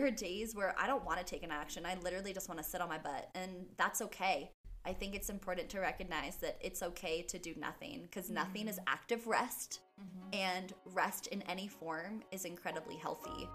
there 0.00 0.08
are 0.08 0.10
days 0.10 0.54
where 0.54 0.74
I 0.78 0.86
don't 0.86 1.04
want 1.04 1.18
to 1.18 1.24
take 1.24 1.42
an 1.42 1.50
action. 1.50 1.84
I 1.84 1.94
literally 2.02 2.32
just 2.32 2.48
want 2.48 2.56
to 2.56 2.64
sit 2.64 2.80
on 2.80 2.88
my 2.88 2.96
butt, 2.96 3.28
and 3.34 3.66
that's 3.76 4.00
okay. 4.00 4.50
I 4.86 4.94
think 4.94 5.14
it's 5.14 5.28
important 5.28 5.68
to 5.70 5.80
recognize 5.80 6.36
that 6.36 6.56
it's 6.62 6.82
okay 6.82 7.20
to 7.20 7.38
do 7.38 7.52
nothing 7.58 8.00
because 8.04 8.30
nothing 8.30 8.66
is 8.66 8.76
mm-hmm. 8.76 8.84
active 8.86 9.26
rest, 9.26 9.80
mm-hmm. 10.00 10.40
and 10.40 10.72
rest 10.86 11.26
in 11.26 11.42
any 11.42 11.68
form 11.68 12.22
is 12.32 12.46
incredibly 12.46 12.96
healthy. 12.96 13.46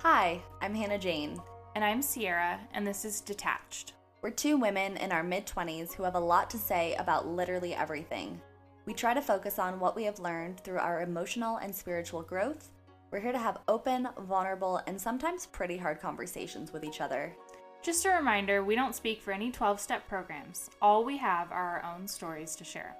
Hi, 0.00 0.42
I'm 0.60 0.74
Hannah 0.74 0.98
Jane. 0.98 1.40
And 1.76 1.84
I'm 1.84 2.02
Sierra, 2.02 2.58
and 2.74 2.84
this 2.84 3.04
is 3.04 3.20
Detached. 3.20 3.92
We're 4.20 4.30
two 4.30 4.56
women 4.56 4.96
in 4.96 5.12
our 5.12 5.22
mid 5.22 5.46
20s 5.46 5.92
who 5.92 6.02
have 6.02 6.16
a 6.16 6.20
lot 6.20 6.50
to 6.50 6.58
say 6.58 6.96
about 6.96 7.28
literally 7.28 7.72
everything. 7.72 8.40
We 8.86 8.94
try 8.94 9.14
to 9.14 9.20
focus 9.20 9.58
on 9.58 9.80
what 9.80 9.96
we 9.96 10.04
have 10.04 10.20
learned 10.20 10.60
through 10.60 10.78
our 10.78 11.02
emotional 11.02 11.56
and 11.56 11.74
spiritual 11.74 12.22
growth. 12.22 12.70
We're 13.10 13.20
here 13.20 13.32
to 13.32 13.38
have 13.38 13.58
open, 13.68 14.08
vulnerable, 14.26 14.80
and 14.86 15.00
sometimes 15.00 15.46
pretty 15.46 15.76
hard 15.76 16.00
conversations 16.00 16.72
with 16.72 16.84
each 16.84 17.00
other. 17.00 17.34
Just 17.82 18.04
a 18.04 18.10
reminder 18.10 18.62
we 18.64 18.74
don't 18.76 18.94
speak 18.94 19.20
for 19.20 19.32
any 19.32 19.50
12 19.50 19.80
step 19.80 20.08
programs. 20.08 20.70
All 20.80 21.04
we 21.04 21.16
have 21.18 21.50
are 21.52 21.82
our 21.82 21.94
own 21.94 22.06
stories 22.06 22.54
to 22.56 22.64
share. 22.64 22.96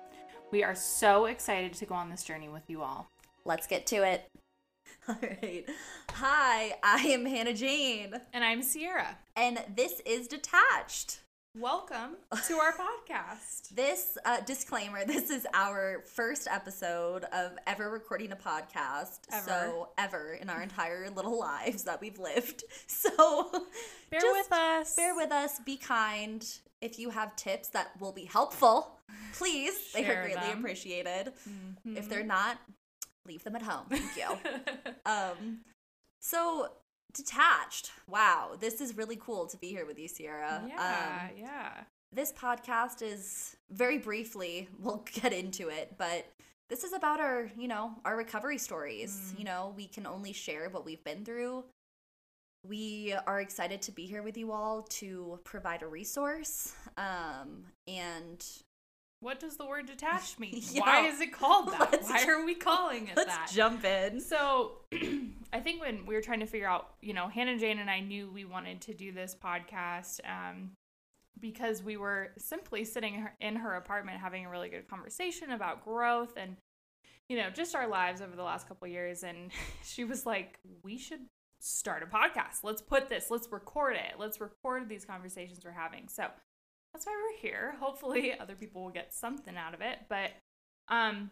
We 0.52 0.62
are 0.62 0.74
so 0.74 1.26
excited 1.26 1.72
to 1.74 1.86
go 1.86 1.94
on 1.94 2.08
this 2.10 2.22
journey 2.24 2.48
with 2.48 2.68
you 2.68 2.82
all. 2.82 3.08
Let's 3.44 3.66
get 3.66 3.86
to 3.88 3.96
it. 3.96 4.28
All 5.08 5.16
right. 5.20 5.64
Hi, 6.12 6.74
I 6.82 6.98
am 7.08 7.26
Hannah 7.26 7.54
Jane, 7.54 8.14
And 8.32 8.44
I'm 8.44 8.62
Sierra. 8.62 9.18
and 9.36 9.62
this 9.74 10.00
is 10.06 10.26
Detached. 10.28 11.20
Welcome 11.58 12.16
to 12.48 12.54
our 12.56 12.72
podcast. 13.08 13.70
This 13.74 14.18
uh, 14.26 14.40
disclaimer 14.40 15.06
this 15.06 15.30
is 15.30 15.46
our 15.54 16.02
first 16.04 16.46
episode 16.50 17.24
of 17.32 17.52
ever 17.66 17.88
recording 17.88 18.30
a 18.32 18.36
podcast. 18.36 19.20
Ever. 19.32 19.46
So, 19.46 19.88
ever 19.96 20.34
in 20.34 20.50
our 20.50 20.60
entire 20.60 21.08
little 21.08 21.38
lives 21.38 21.84
that 21.84 22.02
we've 22.02 22.18
lived. 22.18 22.64
So, 22.88 23.10
Bear 24.10 24.20
with 24.32 24.52
us. 24.52 24.96
Bear 24.96 25.14
with 25.14 25.32
us. 25.32 25.58
Be 25.64 25.78
kind. 25.78 26.46
If 26.82 26.98
you 26.98 27.08
have 27.08 27.34
tips 27.36 27.68
that 27.68 27.88
will 28.00 28.12
be 28.12 28.24
helpful, 28.26 28.98
please. 29.32 29.72
they 29.94 30.04
are 30.04 30.24
greatly 30.24 30.42
them. 30.42 30.58
appreciated. 30.58 31.32
Mm-hmm. 31.48 31.96
If 31.96 32.10
they're 32.10 32.22
not, 32.22 32.58
leave 33.26 33.44
them 33.44 33.56
at 33.56 33.62
home. 33.62 33.86
Thank 33.88 34.16
you. 34.16 34.28
um, 35.06 35.60
so 36.20 36.68
detached. 37.16 37.90
Wow, 38.08 38.52
this 38.58 38.80
is 38.80 38.96
really 38.96 39.16
cool 39.16 39.46
to 39.46 39.56
be 39.56 39.68
here 39.68 39.86
with 39.86 39.98
you, 39.98 40.08
Sierra. 40.08 40.62
yeah, 40.68 41.28
Um, 41.30 41.36
yeah. 41.38 41.70
this 42.12 42.32
podcast 42.32 43.02
is 43.02 43.56
very 43.70 43.98
briefly. 43.98 44.68
We'll 44.80 45.04
get 45.14 45.32
into 45.32 45.68
it, 45.68 45.94
but 45.98 46.26
this 46.68 46.84
is 46.84 46.92
about 46.92 47.20
our, 47.20 47.50
you 47.56 47.68
know, 47.68 47.92
our 48.04 48.16
recovery 48.16 48.58
stories. 48.58 49.32
Mm. 49.34 49.38
You 49.38 49.44
know, 49.44 49.74
we 49.76 49.86
can 49.86 50.06
only 50.06 50.32
share 50.32 50.68
what 50.68 50.84
we've 50.84 51.02
been 51.04 51.24
through. 51.24 51.64
We 52.66 53.14
are 53.26 53.40
excited 53.40 53.82
to 53.82 53.92
be 53.92 54.06
here 54.06 54.22
with 54.24 54.36
you 54.36 54.50
all 54.50 54.82
to 55.00 55.38
provide 55.44 55.82
a 55.82 55.86
resource. 55.86 56.72
Um, 56.96 57.64
and 57.86 58.44
What 59.20 59.38
does 59.38 59.56
the 59.56 59.64
word 59.66 59.86
detached 59.86 60.40
mean? 60.40 60.60
Yeah. 60.72 60.80
Why 60.80 61.06
is 61.06 61.20
it 61.20 61.32
called 61.32 61.70
that? 61.72 61.92
Let's- 61.92 62.08
Why 62.10 62.26
are 62.28 62.44
we 62.44 62.54
calling 62.56 63.06
it 63.08 63.16
let's 63.16 63.28
that? 63.34 63.50
jump 63.54 63.84
in. 63.84 64.20
So, 64.20 64.80
I 65.52 65.60
think 65.60 65.80
when 65.80 66.06
we 66.06 66.14
were 66.14 66.20
trying 66.20 66.40
to 66.40 66.46
figure 66.46 66.68
out, 66.68 66.94
you 67.00 67.14
know, 67.14 67.28
Hannah 67.28 67.58
Jane 67.58 67.78
and 67.78 67.90
I 67.90 68.00
knew 68.00 68.30
we 68.30 68.44
wanted 68.44 68.80
to 68.82 68.94
do 68.94 69.12
this 69.12 69.34
podcast 69.34 70.20
um, 70.24 70.72
because 71.40 71.82
we 71.82 71.96
were 71.96 72.30
simply 72.38 72.84
sitting 72.84 73.26
in 73.40 73.56
her- 73.56 73.74
apartment 73.74 74.20
having 74.20 74.46
a 74.46 74.50
really 74.50 74.68
good 74.68 74.88
conversation 74.88 75.50
about 75.50 75.84
growth 75.84 76.34
and, 76.36 76.56
you 77.28 77.36
know, 77.36 77.50
just 77.50 77.74
our 77.74 77.86
lives 77.86 78.20
over 78.20 78.34
the 78.34 78.42
last 78.42 78.68
couple 78.68 78.88
years. 78.88 79.22
And 79.22 79.50
she 79.84 80.04
was 80.04 80.26
like, 80.26 80.58
we 80.82 80.98
should 80.98 81.26
start 81.60 82.02
a 82.02 82.06
podcast. 82.06 82.62
Let's 82.62 82.82
put 82.82 83.08
this, 83.08 83.30
let's 83.30 83.50
record 83.50 83.96
it. 83.96 84.18
Let's 84.18 84.40
record 84.40 84.88
these 84.88 85.04
conversations 85.04 85.60
we're 85.64 85.72
having. 85.72 86.08
So, 86.08 86.26
that's 86.92 87.04
why 87.04 87.12
we're 87.12 87.40
here. 87.42 87.74
Hopefully, 87.78 88.32
other 88.40 88.54
people 88.54 88.82
will 88.82 88.90
get 88.90 89.12
something 89.12 89.54
out 89.54 89.74
of 89.74 89.82
it. 89.82 89.98
But, 90.08 90.30
um, 90.88 91.30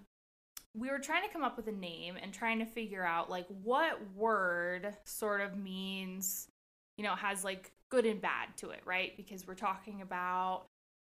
we 0.75 0.91
were 0.91 0.99
trying 0.99 1.27
to 1.27 1.33
come 1.33 1.45
up 1.45 1.57
with 1.57 1.69
a 1.69 1.73
name 1.73 2.17
and 2.21 2.33
trying 2.33 2.59
to 2.59 2.67
figure 2.67 3.05
out 3.05 3.31
like 3.31 3.47
what 3.62 3.99
word 4.15 4.95
sort 5.05 5.41
of 5.41 5.57
means 5.57 6.49
you 6.97 7.05
know 7.05 7.15
has 7.15 7.45
like 7.45 7.71
good 7.91 8.07
and 8.07 8.21
bad 8.21 8.49
to 8.57 8.71
it 8.71 8.81
right? 8.85 9.17
Because 9.17 9.47
we're 9.47 9.55
talking 9.55 10.03
about 10.03 10.65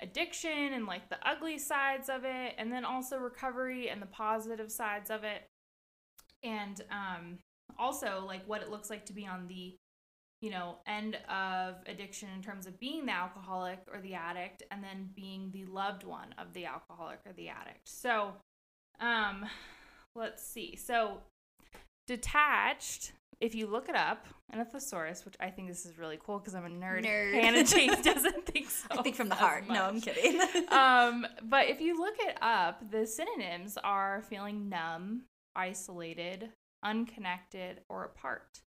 addiction 0.01 0.73
and 0.73 0.85
like 0.85 1.09
the 1.09 1.17
ugly 1.27 1.57
sides 1.57 2.07
of 2.07 2.23
it 2.23 2.55
and 2.57 2.71
then 2.71 2.85
also 2.85 3.17
recovery 3.17 3.89
and 3.89 4.01
the 4.01 4.07
positive 4.07 4.71
sides 4.71 5.09
of 5.09 5.23
it. 5.23 5.45
And 6.43 6.81
um 6.89 7.37
also 7.77 8.23
like 8.25 8.47
what 8.47 8.61
it 8.61 8.69
looks 8.69 8.89
like 8.89 9.05
to 9.05 9.13
be 9.13 9.27
on 9.27 9.47
the 9.47 9.75
you 10.41 10.49
know 10.49 10.77
end 10.87 11.17
of 11.29 11.75
addiction 11.85 12.29
in 12.33 12.41
terms 12.41 12.65
of 12.65 12.79
being 12.79 13.05
the 13.05 13.11
alcoholic 13.11 13.79
or 13.93 13.99
the 13.99 14.13
addict 14.13 14.63
and 14.71 14.81
then 14.81 15.09
being 15.15 15.51
the 15.51 15.65
loved 15.65 16.03
one 16.03 16.33
of 16.37 16.53
the 16.53 16.65
alcoholic 16.65 17.19
or 17.25 17.33
the 17.33 17.49
addict. 17.49 17.89
So 17.89 18.33
um, 18.99 19.45
let's 20.15 20.45
see. 20.45 20.75
So, 20.75 21.19
detached. 22.07 23.13
If 23.39 23.55
you 23.55 23.67
look 23.67 23.87
it 23.87 23.95
up 23.95 24.27
in 24.51 24.59
a 24.59 24.65
thesaurus, 24.65 25.23
which 25.23 25.35
I 25.39 25.49
think 25.49 25.69
this 25.69 25.85
is 25.85 25.97
really 25.97 26.19
cool 26.21 26.39
because 26.39 26.55
I'm 26.55 26.65
a 26.65 26.69
nerd. 26.69 27.05
Nerd. 27.05 27.33
Hannah 27.41 27.63
Jane 27.63 28.01
doesn't 28.01 28.45
think 28.45 28.69
so. 28.69 28.87
I 28.91 29.01
think 29.01 29.15
from 29.15 29.29
the 29.29 29.35
heart. 29.35 29.67
No, 29.69 29.85
I'm 29.85 30.01
kidding. 30.01 30.41
um, 30.69 31.25
but 31.43 31.69
if 31.69 31.79
you 31.79 31.97
look 31.97 32.15
it 32.19 32.37
up, 32.41 32.91
the 32.91 33.07
synonyms 33.07 33.77
are 33.81 34.23
feeling 34.29 34.67
numb, 34.67 35.21
isolated, 35.55 36.49
unconnected, 36.83 37.81
or 37.89 38.03
apart. 38.03 38.61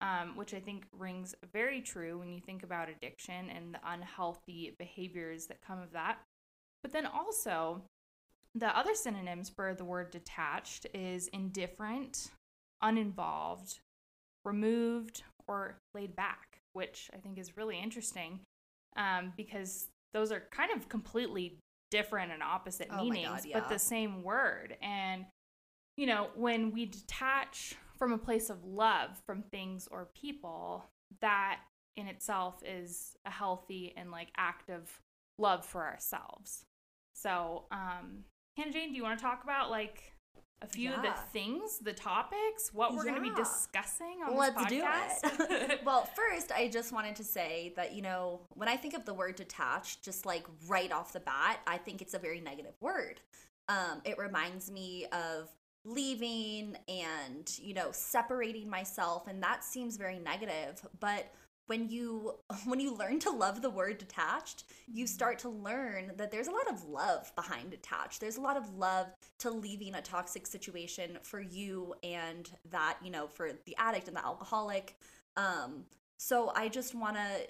Um, 0.00 0.36
which 0.36 0.54
I 0.54 0.60
think 0.60 0.84
rings 0.96 1.34
very 1.52 1.80
true 1.80 2.18
when 2.18 2.28
you 2.28 2.40
think 2.40 2.62
about 2.62 2.88
addiction 2.88 3.50
and 3.50 3.74
the 3.74 3.80
unhealthy 3.84 4.76
behaviors 4.78 5.46
that 5.46 5.60
come 5.60 5.80
of 5.80 5.90
that. 5.92 6.18
But 6.84 6.92
then 6.92 7.04
also, 7.04 7.82
the 8.54 8.76
other 8.76 8.94
synonyms 8.94 9.48
for 9.48 9.74
the 9.74 9.84
word 9.84 10.10
detached 10.10 10.86
is 10.94 11.28
indifferent, 11.28 12.30
uninvolved, 12.82 13.80
removed, 14.44 15.22
or 15.46 15.78
laid 15.94 16.16
back, 16.16 16.60
which 16.72 17.10
I 17.14 17.18
think 17.18 17.38
is 17.38 17.56
really 17.56 17.78
interesting 17.78 18.40
um, 18.96 19.32
because 19.36 19.88
those 20.12 20.32
are 20.32 20.42
kind 20.50 20.70
of 20.74 20.88
completely 20.88 21.58
different 21.90 22.32
and 22.32 22.42
opposite 22.42 22.88
Oh 22.90 23.04
meanings, 23.04 23.44
God, 23.44 23.52
but 23.52 23.68
the 23.68 23.78
same 23.78 24.22
word. 24.22 24.76
And, 24.82 25.26
you 25.96 26.06
know, 26.06 26.28
when 26.34 26.72
we 26.72 26.86
detach 26.86 27.74
from 27.96 28.12
a 28.12 28.18
place 28.18 28.50
of 28.50 28.64
love 28.64 29.20
from 29.26 29.42
things 29.42 29.88
or 29.90 30.08
people, 30.14 30.84
that 31.20 31.60
in 31.96 32.06
itself 32.06 32.62
is 32.64 33.16
a 33.24 33.30
healthy 33.30 33.94
and 33.96 34.10
like 34.10 34.28
active 34.36 35.00
love 35.38 35.64
for 35.64 35.84
ourselves. 35.84 36.64
So, 37.14 37.64
um, 37.72 38.24
Hannah 38.58 38.72
Jane, 38.72 38.90
do 38.90 38.96
you 38.96 39.04
want 39.04 39.16
to 39.16 39.24
talk 39.24 39.44
about 39.44 39.70
like 39.70 40.12
a 40.62 40.66
few 40.66 40.92
of 40.92 41.02
the 41.02 41.12
things, 41.32 41.78
the 41.78 41.92
topics, 41.92 42.70
what 42.72 42.92
we're 42.92 43.04
going 43.04 43.14
to 43.14 43.20
be 43.20 43.30
discussing 43.30 44.18
on 44.26 44.36
Let's 44.36 44.56
this 44.56 44.66
do 44.66 44.82
podcast? 44.82 45.70
it. 45.70 45.80
well, 45.86 46.10
first, 46.16 46.50
I 46.50 46.66
just 46.66 46.92
wanted 46.92 47.14
to 47.16 47.24
say 47.24 47.72
that, 47.76 47.94
you 47.94 48.02
know, 48.02 48.40
when 48.54 48.68
I 48.68 48.76
think 48.76 48.94
of 48.94 49.04
the 49.04 49.14
word 49.14 49.36
detached, 49.36 50.02
just 50.02 50.26
like 50.26 50.44
right 50.66 50.90
off 50.90 51.12
the 51.12 51.20
bat, 51.20 51.60
I 51.68 51.78
think 51.78 52.02
it's 52.02 52.14
a 52.14 52.18
very 52.18 52.40
negative 52.40 52.74
word. 52.80 53.20
Um, 53.68 54.02
it 54.04 54.18
reminds 54.18 54.72
me 54.72 55.06
of 55.12 55.48
leaving 55.84 56.76
and, 56.88 57.48
you 57.60 57.74
know, 57.74 57.90
separating 57.92 58.68
myself, 58.68 59.28
and 59.28 59.40
that 59.40 59.62
seems 59.62 59.96
very 59.96 60.18
negative. 60.18 60.84
But 60.98 61.32
when 61.68 61.88
you 61.88 62.34
when 62.66 62.80
you 62.80 62.94
learn 62.94 63.18
to 63.20 63.30
love 63.30 63.62
the 63.62 63.70
word 63.70 63.98
detached 63.98 64.64
you 64.92 65.06
start 65.06 65.38
to 65.38 65.48
learn 65.48 66.12
that 66.16 66.30
there's 66.30 66.48
a 66.48 66.52
lot 66.52 66.68
of 66.68 66.84
love 66.84 67.32
behind 67.36 67.70
detached 67.70 68.20
there's 68.20 68.36
a 68.36 68.40
lot 68.40 68.56
of 68.56 68.74
love 68.74 69.06
to 69.38 69.50
leaving 69.50 69.94
a 69.94 70.02
toxic 70.02 70.46
situation 70.46 71.18
for 71.22 71.40
you 71.40 71.94
and 72.02 72.50
that 72.70 72.98
you 73.02 73.10
know 73.10 73.26
for 73.26 73.52
the 73.66 73.76
addict 73.78 74.08
and 74.08 74.16
the 74.16 74.24
alcoholic. 74.24 74.96
Um 75.36 75.84
so 76.18 76.50
i 76.56 76.68
just 76.68 76.96
want 76.96 77.16
to 77.16 77.46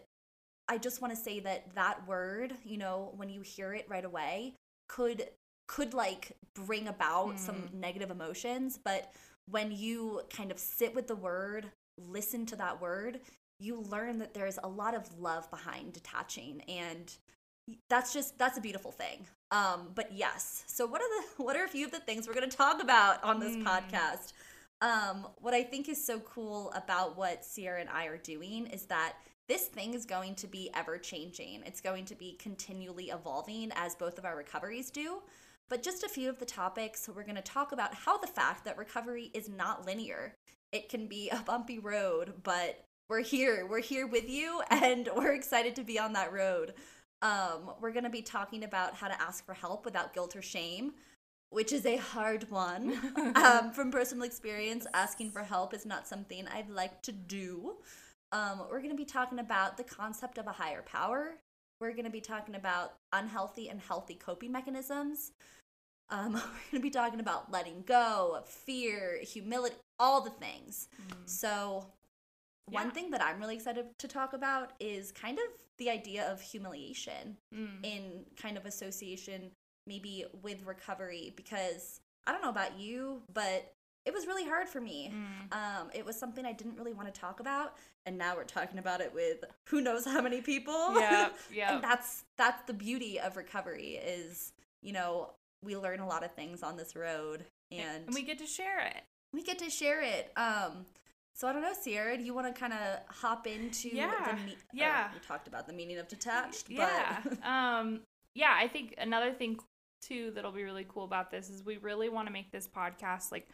i 0.69 0.77
just 0.77 1.01
want 1.01 1.15
to 1.15 1.19
say 1.19 1.41
that 1.41 1.75
that 1.75 2.07
word 2.07 2.53
you 2.65 2.77
know 2.77 3.15
when 3.17 3.31
you 3.31 3.41
hear 3.41 3.73
it 3.73 3.87
right 3.89 4.05
away 4.05 4.53
could 4.89 5.27
could 5.69 5.95
like 5.95 6.33
bring 6.55 6.89
about 6.89 7.39
some 7.39 7.69
negative 7.73 8.11
emotions. 8.11 8.79
But 8.83 9.13
when 9.49 9.71
you 9.71 10.23
kind 10.35 10.51
of 10.51 10.59
sit 10.59 10.95
with 10.95 11.07
the 11.07 11.15
word 11.15 11.71
listen 12.07 12.47
to 12.47 12.57
that 12.57 12.81
word 12.81 13.21
you 13.59 13.81
learn 13.81 14.19
that 14.19 14.35
there's 14.35 14.59
a 14.63 14.69
lot 14.69 14.95
of 14.95 15.19
love 15.19 15.51
behind 15.51 15.93
detaching 15.93 16.63
and 16.69 17.17
that's 17.91 18.13
just 18.13 18.39
that's 18.39 18.57
a 18.57 18.61
beautiful 18.61 18.91
thing 18.93 19.27
um 19.51 19.91
but 19.95 20.13
yes 20.13 20.65
so 20.67 20.87
what 20.87 21.01
are 21.03 21.09
the 21.37 21.43
what 21.43 21.57
are 21.57 21.65
a 21.65 21.69
few 21.69 21.85
of 21.85 21.93
the 21.93 22.01
things 22.01 22.27
we're 22.27 22.35
going 22.35 22.49
to 22.49 22.57
talk 22.57 22.83
about 22.83 23.23
on 23.23 23.41
this 23.41 23.57
Mm. 23.57 23.65
podcast 23.65 24.33
um 24.81 25.27
what 25.41 25.55
i 25.55 25.63
think 25.63 25.89
is 25.89 26.05
so 26.05 26.21
cool 26.21 26.73
about 26.75 27.17
what 27.17 27.45
sierra 27.45 27.81
and 27.81 27.91
i 27.91 28.07
are 28.07 28.19
doing 28.19 28.67
is 28.67 28.87
that 28.87 29.15
this 29.49 29.65
thing 29.67 29.95
is 29.95 30.05
going 30.07 30.35
to 30.37 30.47
be 30.47 30.71
ever 30.75 30.99
changing 30.99 31.63
it's 31.67 31.81
going 31.81 32.05
to 32.05 32.15
be 32.15 32.37
continually 32.39 33.07
evolving 33.11 33.71
as 33.75 33.95
both 33.97 34.19
of 34.19 34.25
our 34.25 34.37
recoveries 34.37 34.91
do 34.91 35.23
But 35.69 35.83
just 35.83 36.03
a 36.05 36.09
few 36.09 36.31
of 36.31 36.39
the 36.39 36.47
topics, 36.47 37.09
we're 37.09 37.25
going 37.25 37.37
to 37.37 37.43
talk 37.43 37.73
about 37.73 37.95
how 37.95 38.17
the 38.19 38.27
fact 38.27 38.65
that 38.65 38.79
recovery 38.79 39.31
is 39.35 39.49
not 39.51 39.85
linear. 39.85 40.35
It 40.73 40.89
can 40.89 41.07
be 41.09 41.29
a 41.29 41.43
bumpy 41.45 41.79
road, 41.79 42.41
but 42.43 42.85
we're 43.09 43.23
here. 43.23 43.67
We're 43.67 43.81
here 43.81 44.07
with 44.07 44.29
you, 44.29 44.63
and 44.71 45.09
we're 45.17 45.35
excited 45.35 45.77
to 45.77 45.85
be 45.85 45.99
on 45.99 46.13
that 46.13 46.33
road. 46.33 46.75
Um, 47.23 47.73
we're 47.81 47.93
going 47.93 48.05
to 48.05 48.11
be 48.11 48.23
talking 48.23 48.65
about 48.65 48.95
how 48.95 49.09
to 49.09 49.21
ask 49.21 49.45
for 49.45 49.55
help 49.55 49.85
without 49.85 50.15
guilt 50.15 50.37
or 50.37 50.43
shame, 50.43 50.93
which 51.51 51.73
is 51.73 51.85
a 51.85 51.97
hard 51.97 52.49
one. 52.51 52.97
um, 53.35 53.73
from 53.73 53.91
personal 53.91 54.25
experience, 54.25 54.87
asking 54.95 55.33
for 55.33 55.43
help 55.43 55.75
is 55.75 55.85
not 55.85 56.07
something 56.07 56.47
I'd 56.49 56.71
like 56.71 57.03
to 57.03 57.13
do. 57.13 57.77
Um, 58.31 58.63
we're 58.71 58.81
going 58.81 58.91
to 58.91 58.97
be 58.97 59.05
talking 59.05 59.39
about 59.39 59.77
the 59.77 59.85
concept 59.85 60.39
of 60.39 60.47
a 60.47 60.53
higher 60.53 60.83
power. 60.83 61.37
We're 61.81 61.93
going 61.93 62.05
to 62.05 62.11
be 62.11 62.21
talking 62.21 62.55
about 62.55 62.95
unhealthy 63.13 63.69
and 63.69 63.81
healthy 63.81 64.15
coping 64.15 64.53
mechanisms. 64.53 65.33
Um, 66.11 66.33
we're 66.35 66.41
going 66.41 66.75
to 66.75 66.81
be 66.81 66.91
talking 66.91 67.21
about 67.21 67.51
letting 67.51 67.83
go, 67.85 68.37
of 68.39 68.49
fear, 68.49 69.19
humility, 69.23 69.77
all 69.99 70.21
the 70.21 70.31
things. 70.31 70.89
Mm. 71.03 71.15
So, 71.27 71.87
one 72.71 72.87
yeah. 72.87 72.93
thing 72.93 73.11
that 73.11 73.23
I'm 73.23 73.39
really 73.39 73.57
excited 73.57 73.87
to 73.99 74.09
talk 74.09 74.33
about 74.33 74.73
is 74.81 75.13
kind 75.13 75.39
of 75.39 75.45
the 75.79 75.91
idea 75.91 76.31
of 76.31 76.41
humiliation 76.41 77.37
mm. 77.55 77.85
in 77.85 78.25
kind 78.41 78.57
of 78.57 78.67
association 78.67 79.51
maybe 79.87 80.25
with 80.43 80.67
recovery 80.67 81.33
because 81.37 82.01
I 82.27 82.33
don't 82.33 82.43
know 82.43 82.51
about 82.51 82.79
you, 82.79 83.23
but 83.33 83.73
it 84.05 84.15
was 84.15 84.27
really 84.27 84.45
hard 84.45 84.69
for 84.69 84.81
me. 84.81 85.13
Mm. 85.13 85.55
Um, 85.55 85.91
it 85.95 86.05
was 86.05 86.17
something 86.19 86.45
I 86.45 86.53
didn't 86.53 86.77
really 86.77 86.93
want 86.93 87.13
to 87.13 87.21
talk 87.21 87.41
about, 87.41 87.77
and 88.07 88.17
now 88.17 88.37
we're 88.37 88.45
talking 88.45 88.79
about 88.79 89.01
it 89.01 89.13
with 89.13 89.45
who 89.67 89.81
knows 89.81 90.05
how 90.05 90.21
many 90.21 90.41
people. 90.41 90.99
Yeah, 90.99 91.31
yeah. 91.53 91.75
and 91.75 91.85
that's 91.85 92.25
that's 92.37 92.63
the 92.67 92.75
beauty 92.75 93.19
of 93.19 93.37
recovery 93.37 94.01
is 94.03 94.53
you 94.83 94.93
know 94.93 95.31
we 95.63 95.77
learn 95.77 96.01
a 96.01 96.07
lot 96.07 96.25
of 96.25 96.33
things 96.33 96.63
on 96.63 96.77
this 96.77 96.95
road, 96.95 97.45
and, 97.71 98.07
and 98.07 98.15
we 98.15 98.23
get 98.23 98.39
to 98.39 98.47
share 98.47 98.81
it. 98.87 99.03
We 99.33 99.43
get 99.43 99.59
to 99.59 99.71
share 99.71 100.03
it. 100.03 100.33
Um, 100.37 100.87
so 101.39 101.47
I 101.47 101.53
don't 101.53 101.63
know, 101.63 101.73
Sierra, 101.73 102.19
do 102.19 102.25
you 102.25 102.35
want 102.35 102.53
to 102.53 102.61
kind 102.61 102.73
of 102.73 103.15
hop 103.15 103.47
into 103.47 103.89
yeah. 103.89 104.11
the 104.27 104.45
me- 104.45 104.57
yeah. 104.73 105.09
we 105.15 105.21
talked 105.21 105.47
about 105.47 105.69
the 105.69 105.73
meaning 105.73 105.99
of 105.99 106.09
detached, 106.09 106.69
yeah. 106.69 107.21
um 107.45 108.01
yeah, 108.35 108.55
I 108.57 108.67
think 108.67 108.95
another 108.99 109.33
thing 109.33 109.59
too 110.03 110.33
that'll 110.35 110.53
be 110.53 110.65
really 110.65 110.87
cool 110.89 111.05
about 111.05 111.31
this 111.31 111.49
is 111.49 111.65
we 111.65 111.77
really 111.77 112.09
want 112.09 112.27
to 112.27 112.33
make 112.33 112.51
this 112.51 112.67
podcast 112.67 113.31
like 113.31 113.49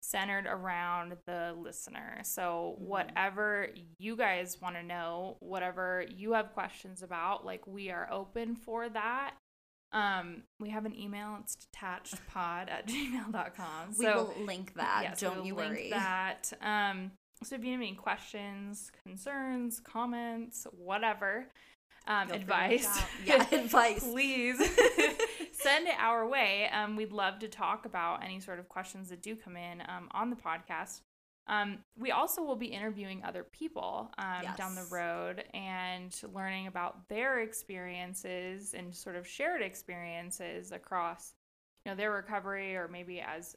centered 0.00 0.46
around 0.46 1.16
the 1.26 1.54
listener. 1.56 2.18
So 2.24 2.74
mm-hmm. 2.76 2.88
whatever 2.88 3.68
you 3.98 4.16
guys 4.16 4.58
want 4.60 4.74
to 4.74 4.82
know, 4.82 5.36
whatever 5.38 6.04
you 6.08 6.32
have 6.32 6.52
questions 6.54 7.02
about, 7.02 7.46
like 7.46 7.66
we 7.66 7.90
are 7.90 8.08
open 8.10 8.56
for 8.56 8.88
that. 8.88 9.34
Um, 9.92 10.42
we 10.58 10.70
have 10.70 10.84
an 10.86 10.98
email. 10.98 11.38
It's 11.40 11.56
detachedpod 11.56 12.70
at 12.70 12.86
gmail.com. 12.88 13.92
So, 13.92 13.98
we 13.98 14.06
will 14.06 14.46
link 14.46 14.74
that. 14.74 15.00
Yes, 15.02 15.20
Don't 15.20 15.44
you 15.44 15.54
worry. 15.54 15.90
that. 15.90 16.52
Um, 16.60 17.12
so 17.44 17.56
if 17.56 17.64
you 17.64 17.72
have 17.72 17.80
any 17.80 17.94
questions, 17.94 18.90
concerns, 19.04 19.80
comments, 19.80 20.66
whatever, 20.72 21.46
um, 22.06 22.30
advice, 22.30 22.86
yeah, 23.24 23.46
advice, 23.52 24.04
please 24.04 24.58
send 25.52 25.88
it 25.88 25.94
our 25.98 26.26
way. 26.26 26.68
Um, 26.72 26.96
we'd 26.96 27.12
love 27.12 27.38
to 27.40 27.48
talk 27.48 27.84
about 27.84 28.24
any 28.24 28.40
sort 28.40 28.58
of 28.58 28.68
questions 28.68 29.08
that 29.10 29.22
do 29.22 29.36
come 29.36 29.56
in 29.56 29.80
um, 29.82 30.08
on 30.12 30.30
the 30.30 30.36
podcast. 30.36 31.00
Um, 31.48 31.78
we 31.98 32.12
also 32.12 32.42
will 32.42 32.56
be 32.56 32.66
interviewing 32.66 33.22
other 33.24 33.42
people 33.42 34.12
um, 34.18 34.42
yes. 34.42 34.56
down 34.56 34.74
the 34.74 34.86
road 34.90 35.44
and 35.54 36.14
learning 36.32 36.68
about 36.68 37.08
their 37.08 37.40
experiences 37.40 38.74
and 38.74 38.94
sort 38.94 39.16
of 39.16 39.26
shared 39.26 39.60
experiences 39.60 40.70
across, 40.70 41.32
you 41.84 41.90
know, 41.90 41.96
their 41.96 42.12
recovery 42.12 42.76
or 42.76 42.86
maybe 42.86 43.20
as 43.20 43.56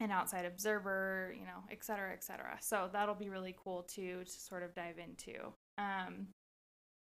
an 0.00 0.10
outside 0.10 0.44
observer, 0.44 1.32
you 1.38 1.44
know, 1.44 1.62
et 1.70 1.84
cetera, 1.84 2.12
et 2.12 2.24
cetera. 2.24 2.56
So 2.60 2.90
that'll 2.92 3.14
be 3.14 3.28
really 3.28 3.54
cool 3.62 3.82
too 3.82 4.24
to 4.24 4.30
sort 4.30 4.62
of 4.62 4.74
dive 4.74 4.98
into. 4.98 5.52
Um, 5.78 6.28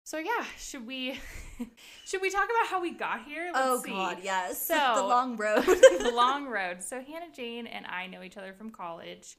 so 0.03 0.19
yeah, 0.19 0.45
should 0.59 0.85
we 0.85 1.19
should 2.05 2.21
we 2.21 2.29
talk 2.29 2.45
about 2.45 2.69
how 2.69 2.79
we 2.79 2.91
got 2.91 3.23
here? 3.23 3.49
Let's 3.51 3.65
oh 3.67 3.81
see. 3.81 3.89
God, 3.89 4.17
yes. 4.21 4.67
So 4.67 4.93
the 4.95 5.03
long 5.03 5.35
road. 5.37 5.65
the 5.65 6.11
long 6.13 6.47
road. 6.47 6.83
So 6.83 7.01
Hannah 7.01 7.31
Jane 7.33 7.65
and 7.65 7.85
I 7.87 8.07
know 8.07 8.21
each 8.21 8.37
other 8.37 8.53
from 8.53 8.69
college. 8.69 9.37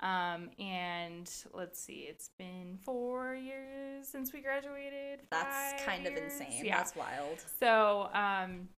Um, 0.00 0.50
and 0.58 1.28
let's 1.52 1.80
see, 1.80 2.06
it's 2.08 2.30
been 2.38 2.78
four 2.84 3.34
years 3.34 4.06
since 4.06 4.32
we 4.32 4.40
graduated. 4.40 5.20
That's 5.30 5.82
kind 5.84 6.04
years. 6.04 6.18
of 6.18 6.24
insane. 6.24 6.64
Yeah. 6.64 6.76
That's 6.76 6.94
wild. 6.94 7.42
So, 7.58 8.08
um, 8.14 8.68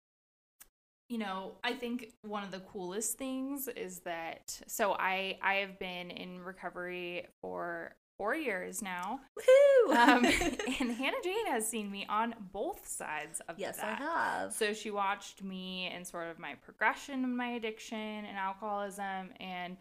you 1.11 1.19
know, 1.19 1.53
I 1.65 1.73
think 1.73 2.13
one 2.23 2.45
of 2.45 2.53
the 2.53 2.61
coolest 2.61 3.19
things 3.19 3.69
is 3.69 4.01
that 4.01 4.61
so 4.67 4.93
I 4.93 5.39
I 5.43 5.55
have 5.55 5.79
been 5.79 6.11
in 6.11 6.41
recovery 6.41 7.27
for 7.43 7.97
four 8.21 8.35
years 8.35 8.83
now. 8.83 9.19
Woohoo! 9.39 9.97
Um, 9.97 10.25
and 10.81 10.93
Hannah 10.93 11.17
Jane 11.25 11.47
has 11.47 11.67
seen 11.67 11.91
me 11.91 12.07
on 12.09 12.35
both 12.53 12.87
sides 12.87 13.41
of 13.49 13.59
yes, 13.59 13.79
that. 13.79 13.99
I 13.99 14.05
have. 14.05 14.53
So 14.53 14.75
she 14.75 14.91
watched 14.91 15.43
me 15.43 15.91
and 15.93 16.07
sort 16.07 16.29
of 16.29 16.39
my 16.39 16.55
progression 16.55 17.25
of 17.25 17.31
my 17.31 17.53
addiction 17.53 17.99
and 17.99 18.37
alcoholism 18.37 19.31
and 19.41 19.79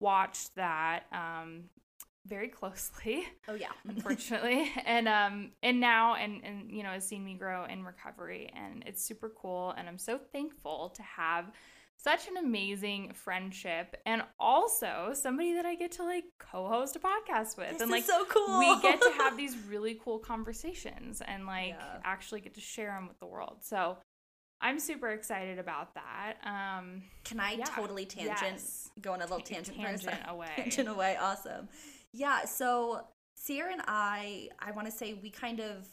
watched 0.00 0.54
that 0.56 1.04
um, 1.12 1.64
very 2.26 2.48
closely. 2.48 3.26
Oh 3.48 3.54
yeah, 3.54 3.68
unfortunately, 3.88 4.70
and 4.84 5.08
um 5.08 5.52
and 5.62 5.80
now 5.80 6.14
and 6.14 6.42
and 6.44 6.70
you 6.70 6.82
know 6.82 6.90
has 6.90 7.06
seen 7.06 7.24
me 7.24 7.34
grow 7.34 7.64
in 7.64 7.84
recovery, 7.84 8.50
and 8.54 8.82
it's 8.86 9.04
super 9.04 9.32
cool, 9.40 9.74
and 9.76 9.88
I'm 9.88 9.98
so 9.98 10.18
thankful 10.32 10.92
to 10.96 11.02
have 11.02 11.52
such 12.02 12.28
an 12.28 12.38
amazing 12.38 13.12
friendship 13.12 13.94
and 14.06 14.22
also 14.38 15.10
somebody 15.12 15.54
that 15.54 15.66
I 15.66 15.74
get 15.74 15.92
to 15.92 16.04
like 16.04 16.24
co-host 16.38 16.96
a 16.96 16.98
podcast 16.98 17.58
with 17.58 17.72
this 17.72 17.82
and 17.82 17.90
like 17.90 18.04
so 18.04 18.24
cool. 18.24 18.58
we 18.58 18.80
get 18.80 19.02
to 19.02 19.10
have 19.18 19.36
these 19.36 19.54
really 19.68 20.00
cool 20.02 20.18
conversations 20.18 21.20
and 21.26 21.46
like 21.46 21.74
yeah. 21.78 21.98
actually 22.04 22.40
get 22.40 22.54
to 22.54 22.60
share 22.60 22.92
them 22.92 23.06
with 23.06 23.20
the 23.20 23.26
world. 23.26 23.58
So 23.60 23.98
I'm 24.60 24.78
super 24.78 25.10
excited 25.10 25.58
about 25.58 25.94
that. 25.94 26.34
Um, 26.44 27.02
Can 27.24 27.40
I 27.40 27.52
yeah. 27.52 27.64
totally 27.64 28.04
tangent? 28.04 28.38
Yes. 28.42 28.90
Go 29.00 29.12
on 29.12 29.20
a 29.20 29.24
little 29.24 29.40
tangent, 29.40 29.78
tangent 29.78 30.18
away. 30.28 30.48
Tangent 30.56 30.88
away. 30.88 31.16
Awesome. 31.20 31.68
Yeah. 32.12 32.44
So 32.44 33.06
Sierra 33.36 33.72
and 33.72 33.82
I, 33.86 34.50
I 34.58 34.72
want 34.72 34.86
to 34.86 34.92
say 34.92 35.14
we 35.14 35.30
kind 35.30 35.60
of 35.60 35.88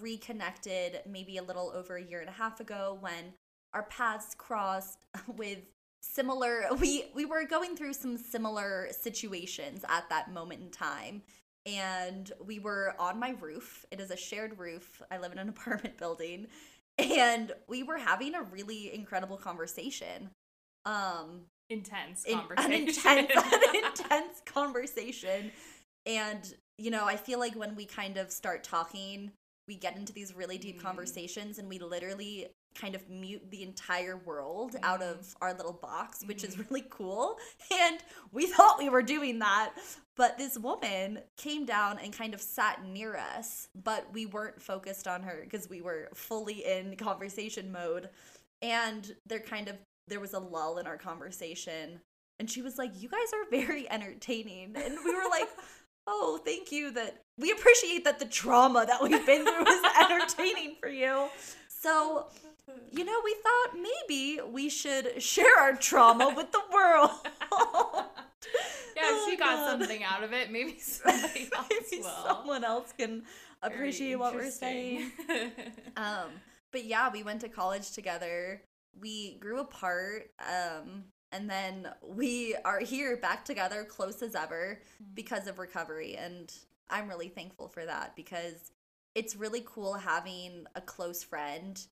reconnected 0.00 1.00
maybe 1.08 1.38
a 1.38 1.42
little 1.42 1.72
over 1.74 1.96
a 1.96 2.02
year 2.02 2.20
and 2.20 2.28
a 2.28 2.32
half 2.32 2.60
ago 2.60 2.96
when 3.00 3.34
our 3.72 3.82
paths 3.84 4.34
crossed 4.36 4.98
with 5.36 5.58
similar. 6.00 6.66
We 6.80 7.06
we 7.14 7.24
were 7.24 7.44
going 7.44 7.76
through 7.76 7.94
some 7.94 8.16
similar 8.16 8.88
situations 8.92 9.84
at 9.88 10.08
that 10.10 10.32
moment 10.32 10.62
in 10.62 10.70
time. 10.70 11.22
And 11.66 12.30
we 12.44 12.58
were 12.58 12.94
on 12.98 13.18
my 13.18 13.34
roof. 13.40 13.86
It 13.90 13.98
is 13.98 14.10
a 14.10 14.16
shared 14.16 14.58
roof. 14.58 15.02
I 15.10 15.16
live 15.18 15.32
in 15.32 15.38
an 15.38 15.48
apartment 15.56 15.96
building 15.98 16.46
and 16.98 17.52
we 17.68 17.82
were 17.82 17.98
having 17.98 18.34
a 18.34 18.42
really 18.42 18.94
incredible 18.94 19.36
conversation. 19.36 20.30
Um, 20.84 21.42
intense 21.70 22.24
conversation. 22.30 22.72
an 22.72 22.88
intense, 22.88 23.30
an 23.34 23.84
intense 23.84 24.42
conversation. 24.44 25.50
And 26.06 26.54
you 26.78 26.90
know, 26.90 27.06
I 27.06 27.16
feel 27.16 27.38
like 27.38 27.54
when 27.54 27.76
we 27.76 27.86
kind 27.86 28.16
of 28.16 28.30
start 28.30 28.64
talking, 28.64 29.30
we 29.68 29.76
get 29.76 29.96
into 29.96 30.12
these 30.12 30.34
really 30.34 30.58
deep 30.58 30.78
mm. 30.78 30.82
conversations, 30.82 31.58
and 31.58 31.68
we 31.68 31.78
literally 31.78 32.48
kind 32.74 32.94
of 32.94 33.08
mute 33.08 33.50
the 33.50 33.62
entire 33.62 34.16
world 34.16 34.72
mm. 34.72 34.80
out 34.82 35.02
of 35.02 35.34
our 35.40 35.54
little 35.54 35.72
box, 35.72 36.24
which 36.26 36.42
mm. 36.42 36.48
is 36.48 36.58
really 36.58 36.84
cool. 36.90 37.38
And 37.72 37.98
we 38.32 38.46
thought 38.46 38.78
we 38.78 38.88
were 38.88 39.02
doing 39.02 39.38
that, 39.40 39.72
but 40.16 40.38
this 40.38 40.58
woman 40.58 41.20
came 41.36 41.64
down 41.64 41.98
and 41.98 42.16
kind 42.16 42.34
of 42.34 42.40
sat 42.40 42.84
near 42.84 43.16
us, 43.16 43.68
but 43.84 44.06
we 44.12 44.26
weren't 44.26 44.62
focused 44.62 45.08
on 45.08 45.22
her 45.22 45.40
because 45.42 45.68
we 45.68 45.80
were 45.80 46.08
fully 46.14 46.64
in 46.64 46.96
conversation 46.96 47.72
mode. 47.72 48.10
And 48.62 49.14
there 49.26 49.40
kind 49.40 49.68
of 49.68 49.76
there 50.08 50.20
was 50.20 50.34
a 50.34 50.38
lull 50.38 50.78
in 50.78 50.86
our 50.86 50.96
conversation. 50.96 52.00
And 52.38 52.50
she 52.50 52.62
was 52.62 52.78
like, 52.78 53.00
You 53.00 53.08
guys 53.08 53.32
are 53.32 53.50
very 53.50 53.90
entertaining. 53.90 54.74
And 54.76 54.96
we 55.04 55.14
were 55.14 55.28
like, 55.30 55.48
Oh, 56.06 56.38
thank 56.44 56.70
you 56.70 56.90
that 56.92 57.22
we 57.38 57.50
appreciate 57.50 58.04
that 58.04 58.18
the 58.18 58.26
trauma 58.26 58.84
that 58.86 59.02
we've 59.02 59.24
been 59.24 59.44
through 59.44 59.66
is 59.66 59.82
entertaining 60.00 60.76
for 60.78 60.88
you. 60.88 61.28
So 61.68 62.26
you 62.90 63.04
know, 63.04 63.20
we 63.24 63.36
thought 63.42 63.82
maybe 64.08 64.40
we 64.50 64.68
should 64.68 65.22
share 65.22 65.58
our 65.60 65.74
trauma 65.74 66.32
with 66.34 66.52
the 66.52 66.62
world. 66.72 67.10
yeah, 68.96 69.02
oh, 69.02 69.26
she 69.28 69.36
got 69.36 69.56
God. 69.56 69.70
something 69.70 70.02
out 70.02 70.22
of 70.22 70.32
it. 70.32 70.50
Maybe 70.50 70.78
somebody 70.78 71.48
else 71.54 71.66
maybe 71.70 72.02
will. 72.02 72.24
Someone 72.26 72.64
else 72.64 72.92
can 72.96 73.24
appreciate 73.62 74.16
what 74.16 74.34
we're 74.34 74.50
saying. 74.50 75.12
um, 75.96 76.30
but 76.72 76.84
yeah, 76.84 77.10
we 77.12 77.22
went 77.22 77.40
to 77.42 77.48
college 77.48 77.92
together. 77.92 78.62
We 79.00 79.36
grew 79.38 79.60
apart. 79.60 80.30
Um, 80.40 81.04
and 81.32 81.50
then 81.50 81.88
we 82.00 82.54
are 82.64 82.78
here 82.78 83.16
back 83.16 83.44
together, 83.44 83.84
close 83.84 84.22
as 84.22 84.36
ever, 84.36 84.78
mm. 85.02 85.14
because 85.14 85.48
of 85.48 85.58
recovery. 85.58 86.16
And 86.16 86.52
I'm 86.88 87.08
really 87.08 87.28
thankful 87.28 87.68
for 87.68 87.84
that 87.84 88.14
because 88.14 88.72
it's 89.14 89.34
really 89.34 89.64
cool 89.64 89.94
having 89.94 90.66
a 90.74 90.80
close 90.80 91.22
friend 91.22 91.84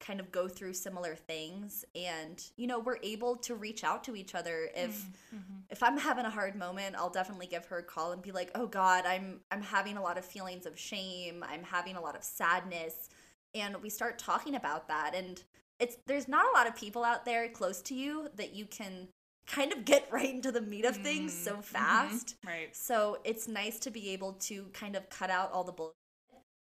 kind 0.00 0.20
of 0.20 0.30
go 0.30 0.46
through 0.48 0.72
similar 0.74 1.14
things 1.14 1.84
and 1.94 2.44
you 2.56 2.66
know 2.66 2.78
we're 2.78 2.98
able 3.02 3.36
to 3.36 3.54
reach 3.54 3.82
out 3.84 4.04
to 4.04 4.14
each 4.16 4.34
other 4.34 4.68
if 4.74 5.06
Mm-hmm. 5.34 5.60
if 5.70 5.82
i'm 5.82 5.98
having 5.98 6.24
a 6.24 6.30
hard 6.30 6.54
moment 6.54 6.94
i'll 6.96 7.10
definitely 7.10 7.46
give 7.46 7.64
her 7.66 7.78
a 7.78 7.82
call 7.82 8.12
and 8.12 8.22
be 8.22 8.30
like 8.32 8.50
oh 8.54 8.66
god 8.66 9.04
i'm 9.06 9.40
i'm 9.50 9.62
having 9.62 9.96
a 9.96 10.02
lot 10.02 10.18
of 10.18 10.24
feelings 10.24 10.66
of 10.66 10.78
shame 10.78 11.44
i'm 11.48 11.62
having 11.64 11.96
a 11.96 12.00
lot 12.00 12.14
of 12.16 12.22
sadness 12.22 13.08
and 13.54 13.76
we 13.82 13.88
start 13.90 14.18
talking 14.18 14.54
about 14.54 14.86
that 14.88 15.14
and 15.14 15.42
it's 15.80 15.96
there's 16.06 16.28
not 16.28 16.44
a 16.46 16.56
lot 16.56 16.66
of 16.66 16.76
people 16.76 17.04
out 17.04 17.24
there 17.24 17.48
close 17.48 17.80
to 17.82 17.94
you 17.94 18.28
that 18.36 18.54
you 18.54 18.66
can 18.66 19.08
kind 19.46 19.72
of 19.72 19.84
get 19.84 20.06
right 20.12 20.30
into 20.30 20.52
the 20.52 20.60
meat 20.60 20.84
of 20.84 20.96
things 20.96 21.32
so 21.32 21.56
Mhm. 21.56 21.64
fast 21.64 22.36
Right. 22.46 22.74
so 22.76 23.18
it's 23.24 23.48
nice 23.48 23.78
to 23.80 23.90
be 23.90 24.10
able 24.10 24.34
to 24.34 24.66
kind 24.72 24.94
of 24.96 25.08
cut 25.10 25.30
out 25.30 25.52
all 25.52 25.64
the 25.64 25.72
bullshit 25.72 25.96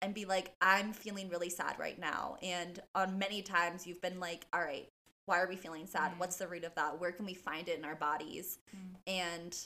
and 0.03 0.13
be 0.13 0.25
like, 0.25 0.53
I'm 0.61 0.93
feeling 0.93 1.29
really 1.29 1.49
sad 1.49 1.79
right 1.79 1.97
now. 1.97 2.37
And 2.43 2.79
on 2.93 3.17
many 3.17 3.41
times 3.41 3.87
you've 3.87 4.01
been 4.01 4.19
like, 4.19 4.45
all 4.53 4.61
right, 4.61 4.87
why 5.25 5.39
are 5.39 5.47
we 5.47 5.55
feeling 5.55 5.87
sad? 5.87 6.11
Mhm. 6.13 6.17
What's 6.19 6.35
the 6.35 6.47
root 6.47 6.65
of 6.65 6.75
that? 6.75 6.99
Where 6.99 7.11
can 7.11 7.25
we 7.25 7.33
find 7.33 7.69
it 7.69 7.79
in 7.79 7.85
our 7.85 7.95
bodies? 7.95 8.59
Mm. 8.75 8.95
And 9.07 9.57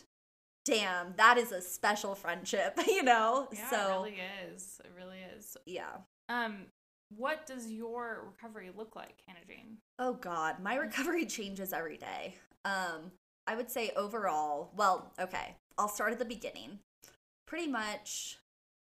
damn, 0.65 1.13
that 1.17 1.38
is 1.38 1.51
a 1.51 1.62
special 1.62 2.13
friendship, 2.13 2.79
you 2.88 3.01
know? 3.03 3.48
Yeah, 3.51 3.70
so 3.70 3.77
it 3.77 3.94
really 3.96 4.17
is. 4.53 4.82
It 4.86 4.91
really 4.96 5.20
is. 5.38 5.58
yeah. 5.65 5.98
Um, 6.29 6.65
what 7.15 7.46
does 7.48 7.72
your 7.72 8.25
recovery 8.32 8.70
look 8.75 8.96
like, 8.96 9.15
Hannah 9.25 9.39
Jane? 9.48 9.77
Oh 9.98 10.13
God, 10.13 10.58
my 10.62 10.75
recovery 10.75 11.25
changes 11.25 11.74
every 11.74 11.98
day. 11.98 12.36
Um, 12.65 13.12
I 13.48 13.56
would 13.56 13.72
say 13.72 13.91
overall, 13.96 14.72
well, 14.75 15.13
okay, 15.20 15.56
I'll 15.77 15.88
start 15.88 16.12
at 16.12 16.20
the 16.20 16.25
beginning. 16.25 16.79
Pretty 17.48 17.67
much, 17.67 18.38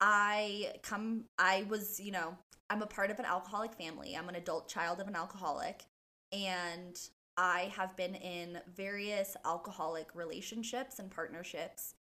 I 0.01 0.73
come, 0.83 1.25
I 1.39 1.67
was, 1.69 1.99
you 1.99 2.13
know, 2.13 2.37
I'm 2.71 2.83
a 2.83 2.87
part 2.87 3.11
of 3.11 3.19
an 3.19 3.25
alcoholic 3.25 3.75
family. 3.75 4.17
I'm 4.17 4.29
an 4.29 4.35
adult 4.37 4.69
child 4.69 5.01
of 5.01 5.09
an 5.09 5.17
alcoholic, 5.17 5.85
and 6.33 6.99
I 7.37 7.73
have 7.77 7.97
been 7.97 8.15
in 8.15 8.61
various 8.75 9.37
alcoholic 9.45 10.15
relationships 10.15 10.99
and 10.99 11.11
partnerships. 11.11 11.95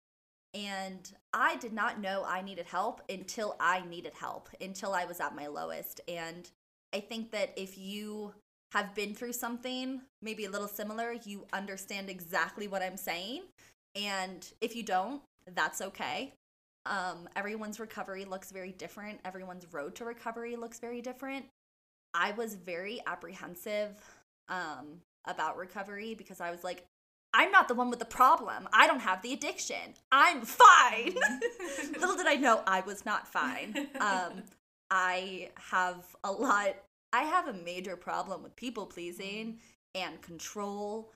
And 0.53 1.11
I 1.33 1.57
did 1.57 1.73
not 1.73 1.99
know 1.99 2.23
I 2.25 2.41
needed 2.41 2.65
help 2.65 3.01
until 3.09 3.57
I 3.59 3.83
needed 3.85 4.13
help, 4.13 4.49
until 4.61 4.93
I 4.93 5.03
was 5.03 5.19
at 5.19 5.35
my 5.35 5.47
lowest. 5.47 5.99
And 6.07 6.49
I 6.93 7.01
think 7.01 7.31
that 7.31 7.51
if 7.57 7.77
you 7.77 8.33
have 8.71 8.95
been 8.95 9.13
through 9.13 9.33
something 9.33 10.01
maybe 10.21 10.45
a 10.45 10.49
little 10.49 10.69
similar, 10.69 11.13
you 11.25 11.45
understand 11.51 12.09
exactly 12.09 12.69
what 12.69 12.81
I'm 12.81 12.97
saying. 12.97 13.43
And 13.95 14.47
if 14.61 14.75
you 14.75 14.83
don't, 14.83 15.21
that's 15.53 15.81
okay. 15.81 16.33
Um, 16.85 17.27
everyone's 17.35 17.79
recovery 17.79 18.25
looks 18.25 18.51
very 18.51 18.71
different. 18.71 19.19
Everyone's 19.25 19.65
road 19.71 19.95
to 19.95 20.05
recovery 20.05 20.55
looks 20.55 20.79
very 20.79 21.01
different. 21.01 21.45
I 22.13 22.31
was 22.31 22.55
very 22.55 23.01
apprehensive 23.07 23.99
um, 24.49 25.01
about 25.25 25.57
recovery 25.57 26.13
because 26.15 26.39
I 26.39 26.51
was 26.51 26.63
like, 26.63 26.85
I'm 27.33 27.51
not 27.51 27.67
the 27.67 27.73
one 27.73 27.89
with 27.89 27.99
the 27.99 28.05
problem. 28.05 28.69
I 28.71 28.87
don't 28.87 29.01
have 29.01 29.21
the 29.21 29.33
addiction. 29.33 29.95
I'm 30.11 30.41
fine. 30.41 31.15
Little 31.99 32.15
did 32.15 32.27
I 32.27 32.35
know 32.35 32.61
I 32.65 32.81
was 32.81 33.05
not 33.05 33.27
fine. 33.27 33.87
Um, 33.99 34.43
I 34.89 35.49
have 35.71 36.05
a 36.23 36.31
lot, 36.31 36.75
I 37.11 37.23
have 37.23 37.47
a 37.47 37.53
major 37.53 37.97
problem 37.97 38.43
with 38.43 38.55
people 38.55 38.85
pleasing 38.85 39.57
and 39.93 40.21
control. 40.21 41.11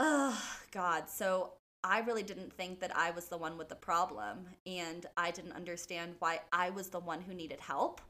Oh, 0.00 0.42
God. 0.72 1.08
So 1.08 1.52
I 1.84 2.00
really 2.00 2.22
didn't 2.22 2.52
think 2.52 2.80
that 2.80 2.96
I 2.96 3.10
was 3.10 3.26
the 3.26 3.38
one 3.38 3.56
with 3.56 3.68
the 3.68 3.76
problem. 3.76 4.46
And 4.66 5.06
I 5.16 5.30
didn't 5.30 5.52
understand 5.52 6.14
why 6.18 6.40
I 6.52 6.70
was 6.70 6.88
the 6.88 7.00
one 7.00 7.20
who 7.20 7.34
needed 7.34 7.60
help. 7.60 8.00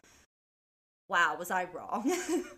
Wow, 1.09 1.37
was 1.39 1.51
I 1.51 1.65
wrong? 1.73 2.11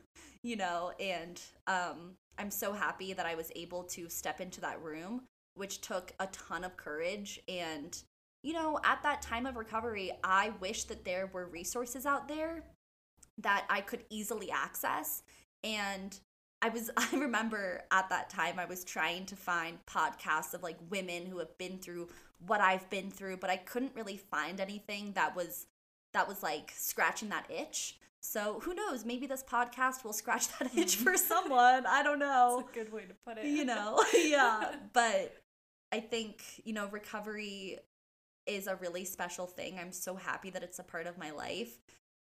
you 0.43 0.57
know, 0.57 0.93
and 0.99 1.41
um, 1.67 2.15
I'm 2.39 2.51
so 2.51 2.73
happy 2.73 3.13
that 3.13 3.27
I 3.27 3.35
was 3.35 3.53
able 3.57 3.83
to 3.85 4.09
step 4.09 4.41
into 4.41 4.61
that 4.63 4.83
room, 4.83 5.23
which 5.55 5.81
took 5.81 6.13
a 6.19 6.29
ton 6.29 6.65
of 6.65 6.77
courage. 6.77 7.41
And, 7.49 8.01
you 8.43 8.53
know, 8.55 8.79
at 8.85 9.03
that 9.03 9.21
time 9.21 9.45
of 9.45 9.57
recovery, 9.57 10.13
I 10.25 10.53
wish 10.61 10.85
that 10.85 11.05
there 11.05 11.29
were 11.33 11.47
resources 11.47 12.07
out 12.07 12.29
there 12.29 12.65
that 13.39 13.67
I 13.69 13.81
could 13.81 14.05
easily 14.09 14.51
access. 14.51 15.23
And 15.63 16.19
I 16.61 16.69
was, 16.71 16.91
I 16.97 17.09
remember 17.13 17.83
at 17.91 18.09
that 18.11 18.31
time, 18.31 18.59
I 18.59 18.65
was 18.65 18.85
trying 18.85 19.27
to 19.27 19.37
find 19.37 19.79
podcasts 19.87 20.55
of 20.55 20.63
like 20.63 20.79
women 20.91 21.27
who 21.27 21.39
have 21.39 21.57
been 21.59 21.79
through 21.79 22.09
what 22.47 22.61
I've 22.61 22.89
been 22.91 23.11
through, 23.11 23.39
but 23.39 23.51
I 23.51 23.57
couldn't 23.57 23.93
really 23.95 24.17
find 24.17 24.61
anything 24.61 25.13
that 25.13 25.35
was, 25.35 25.67
that 26.13 26.29
was 26.29 26.43
like 26.43 26.73
scratching 26.75 27.29
that 27.31 27.51
itch. 27.51 27.99
So 28.21 28.61
who 28.63 28.75
knows? 28.75 29.05
Maybe 29.05 29.27
this 29.27 29.43
podcast 29.43 30.05
will 30.05 30.13
scratch 30.13 30.49
that 30.59 30.71
hmm. 30.71 30.79
itch 30.79 30.97
for 30.97 31.17
someone. 31.17 31.87
I 31.87 32.03
don't 32.03 32.19
know 32.19 32.65
That's 32.67 32.77
a 32.77 32.85
good 32.85 32.93
way 32.93 33.03
to 33.03 33.15
put 33.27 33.39
it. 33.39 33.47
you 33.47 33.65
know 33.65 34.05
yeah 34.15 34.75
but 34.93 35.35
i 35.93 36.01
think 36.01 36.43
you 36.65 36.73
know 36.73 36.89
recovery 36.89 37.79
is 38.47 38.67
a 38.67 38.77
really 38.77 39.05
special 39.05 39.47
thing 39.47 39.79
i'm 39.79 39.93
so 39.93 40.17
happy 40.17 40.51
that 40.51 40.63
it's 40.63 40.79
a 40.79 40.83
part 40.83 41.07
of 41.07 41.19
my 41.19 41.31
life 41.31 41.79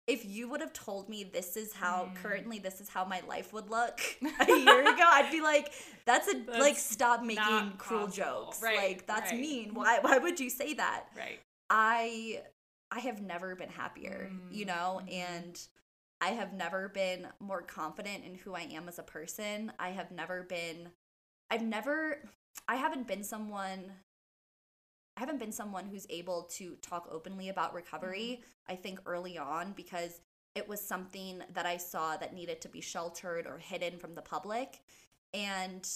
if 0.07 0.25
you 0.25 0.49
would 0.49 0.61
have 0.61 0.73
told 0.73 1.09
me 1.09 1.23
this 1.23 1.55
is 1.55 1.73
how 1.73 2.05
Mm. 2.05 2.15
currently 2.15 2.59
this 2.59 2.81
is 2.81 2.89
how 2.89 3.05
my 3.05 3.21
life 3.27 3.53
would 3.53 3.69
look 3.69 4.01
a 4.39 4.51
year 4.51 4.81
ago 4.81 5.03
i'd 5.03 5.31
be 5.31 5.41
like 5.41 5.71
that's 6.05 6.27
a 6.27 6.59
like 6.59 6.77
stop 6.77 7.23
making 7.23 7.73
cruel 7.77 8.07
jokes 8.07 8.61
Right, 8.61 8.75
like 8.75 9.07
that's 9.07 9.31
right. 9.31 9.39
mean 9.41 9.73
why 9.73 9.99
why 10.01 10.17
would 10.17 10.39
you 10.39 10.49
say 10.49 10.73
that 10.75 11.05
right. 11.15 11.39
I 11.69 12.41
I 12.91 12.99
have 12.99 13.21
never 13.21 13.55
been 13.55 13.69
happier, 13.69 14.29
you 14.49 14.65
Mm, 14.65 14.67
know, 14.67 15.01
mhm. 15.05 15.13
and 15.13 15.59
I 16.19 16.29
have 16.31 16.53
never 16.53 16.89
been 16.89 17.27
more 17.39 17.61
confident 17.61 18.25
in 18.25 18.35
who 18.35 18.53
I 18.53 18.61
am 18.63 18.87
as 18.89 18.99
a 18.99 19.03
person. 19.03 19.71
I 19.79 19.89
have 19.91 20.11
never 20.11 20.43
been 20.43 20.89
I've 21.49 21.63
never 21.63 22.29
I 22.67 22.75
haven't 22.75 23.07
been 23.07 23.23
someone 23.23 23.93
I 25.17 25.19
haven't 25.19 25.39
been 25.39 25.51
someone 25.51 25.85
who's 25.85 26.07
able 26.09 26.43
to 26.53 26.75
talk 26.81 27.07
openly 27.11 27.49
about 27.49 27.73
recovery. 27.73 28.41
Mm-hmm. 28.41 28.71
I 28.71 28.75
think 28.75 28.99
early 29.05 29.37
on 29.37 29.73
because 29.73 30.21
it 30.55 30.67
was 30.67 30.81
something 30.81 31.41
that 31.53 31.65
I 31.65 31.77
saw 31.77 32.17
that 32.17 32.33
needed 32.33 32.61
to 32.61 32.69
be 32.69 32.81
sheltered 32.81 33.47
or 33.47 33.57
hidden 33.57 33.97
from 33.97 34.15
the 34.15 34.21
public. 34.21 34.79
And 35.33 35.87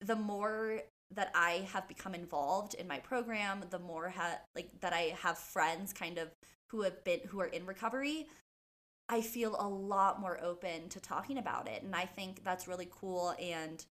the 0.00 0.16
more 0.16 0.80
that 1.14 1.30
I 1.34 1.68
have 1.72 1.88
become 1.88 2.14
involved 2.14 2.74
in 2.74 2.88
my 2.88 2.98
program, 2.98 3.64
the 3.70 3.78
more 3.78 4.10
ha- 4.10 4.40
like 4.54 4.80
that 4.80 4.92
I 4.92 5.16
have 5.22 5.38
friends 5.38 5.92
kind 5.92 6.18
of 6.18 6.28
who 6.68 6.82
have 6.82 7.02
been 7.04 7.20
who 7.28 7.40
are 7.40 7.46
in 7.46 7.66
recovery, 7.66 8.26
I 9.08 9.20
feel 9.20 9.56
a 9.58 9.68
lot 9.68 10.20
more 10.20 10.42
open 10.42 10.88
to 10.90 11.00
talking 11.00 11.38
about 11.38 11.68
it. 11.68 11.82
And 11.82 11.94
I 11.94 12.06
think 12.06 12.42
that's 12.42 12.66
really 12.66 12.88
cool 12.90 13.34
and 13.40 13.84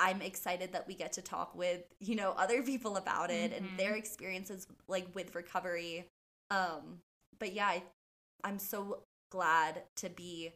I'm 0.00 0.22
excited 0.22 0.72
that 0.72 0.86
we 0.88 0.94
get 0.94 1.12
to 1.12 1.22
talk 1.22 1.54
with, 1.54 1.82
you 2.00 2.16
know, 2.16 2.30
other 2.32 2.62
people 2.62 2.96
about 2.96 3.30
it 3.30 3.52
and 3.52 3.66
Mhm. 3.70 3.76
their 3.76 3.94
experiences 3.94 4.66
like 4.88 5.14
with 5.14 5.34
recovery. 5.34 6.08
Um 6.50 7.02
but 7.38 7.52
yeah, 7.52 7.68
I, 7.68 7.82
I'm 8.42 8.58
so 8.58 9.02
glad 9.30 9.84
to 9.96 10.08
be 10.08 10.52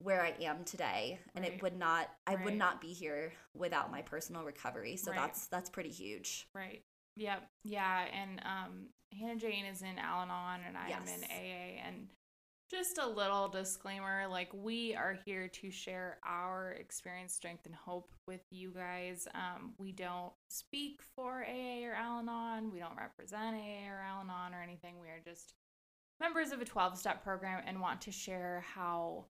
where 0.00 0.22
I 0.22 0.30
am 0.42 0.64
today 0.64 1.20
and 1.34 1.44
Right. 1.44 1.54
it 1.54 1.62
would 1.62 1.76
not 1.76 2.10
I 2.26 2.34
would 2.36 2.54
not 2.54 2.80
be 2.80 2.92
here 2.92 3.32
without 3.54 3.90
my 3.90 4.02
personal 4.02 4.42
recovery. 4.44 4.96
So 4.96 5.10
Right. 5.10 5.20
that's 5.20 5.46
that's 5.46 5.70
pretty 5.70 5.90
huge. 5.90 6.46
Right. 6.54 6.82
Yep. 7.16 7.48
Yeah. 7.64 8.04
And 8.06 8.40
um, 8.44 8.88
Hannah 9.18 9.36
Jane 9.36 9.66
is 9.66 9.82
in 9.82 9.98
Al 9.98 10.22
Anon 10.22 10.62
and 10.66 10.76
I 10.76 10.88
am 10.90 11.06
in 11.06 11.22
AA. 11.24 11.80
And 11.86 12.08
just 12.74 12.98
a 12.98 13.06
little 13.06 13.46
disclaimer 13.46 14.26
like, 14.28 14.48
we 14.52 14.96
are 14.96 15.16
here 15.24 15.46
to 15.46 15.70
share 15.70 16.18
our 16.26 16.72
experience, 16.72 17.32
strength, 17.32 17.66
and 17.66 17.74
hope 17.74 18.10
with 18.26 18.40
you 18.50 18.72
guys. 18.74 19.28
Um, 19.32 19.74
we 19.78 19.92
don't 19.92 20.32
speak 20.48 21.00
for 21.14 21.44
AA 21.44 21.84
or 21.84 21.94
Al 21.94 22.18
Anon, 22.18 22.72
we 22.72 22.80
don't 22.80 22.96
represent 22.96 23.54
AA 23.54 23.88
or 23.88 24.02
Al 24.02 24.22
Anon 24.22 24.54
or 24.54 24.60
anything. 24.60 24.94
We 25.00 25.06
are 25.06 25.20
just 25.24 25.54
members 26.18 26.50
of 26.50 26.60
a 26.60 26.64
12 26.64 26.98
step 26.98 27.22
program 27.22 27.62
and 27.64 27.80
want 27.80 28.00
to 28.02 28.10
share 28.10 28.64
how 28.74 29.26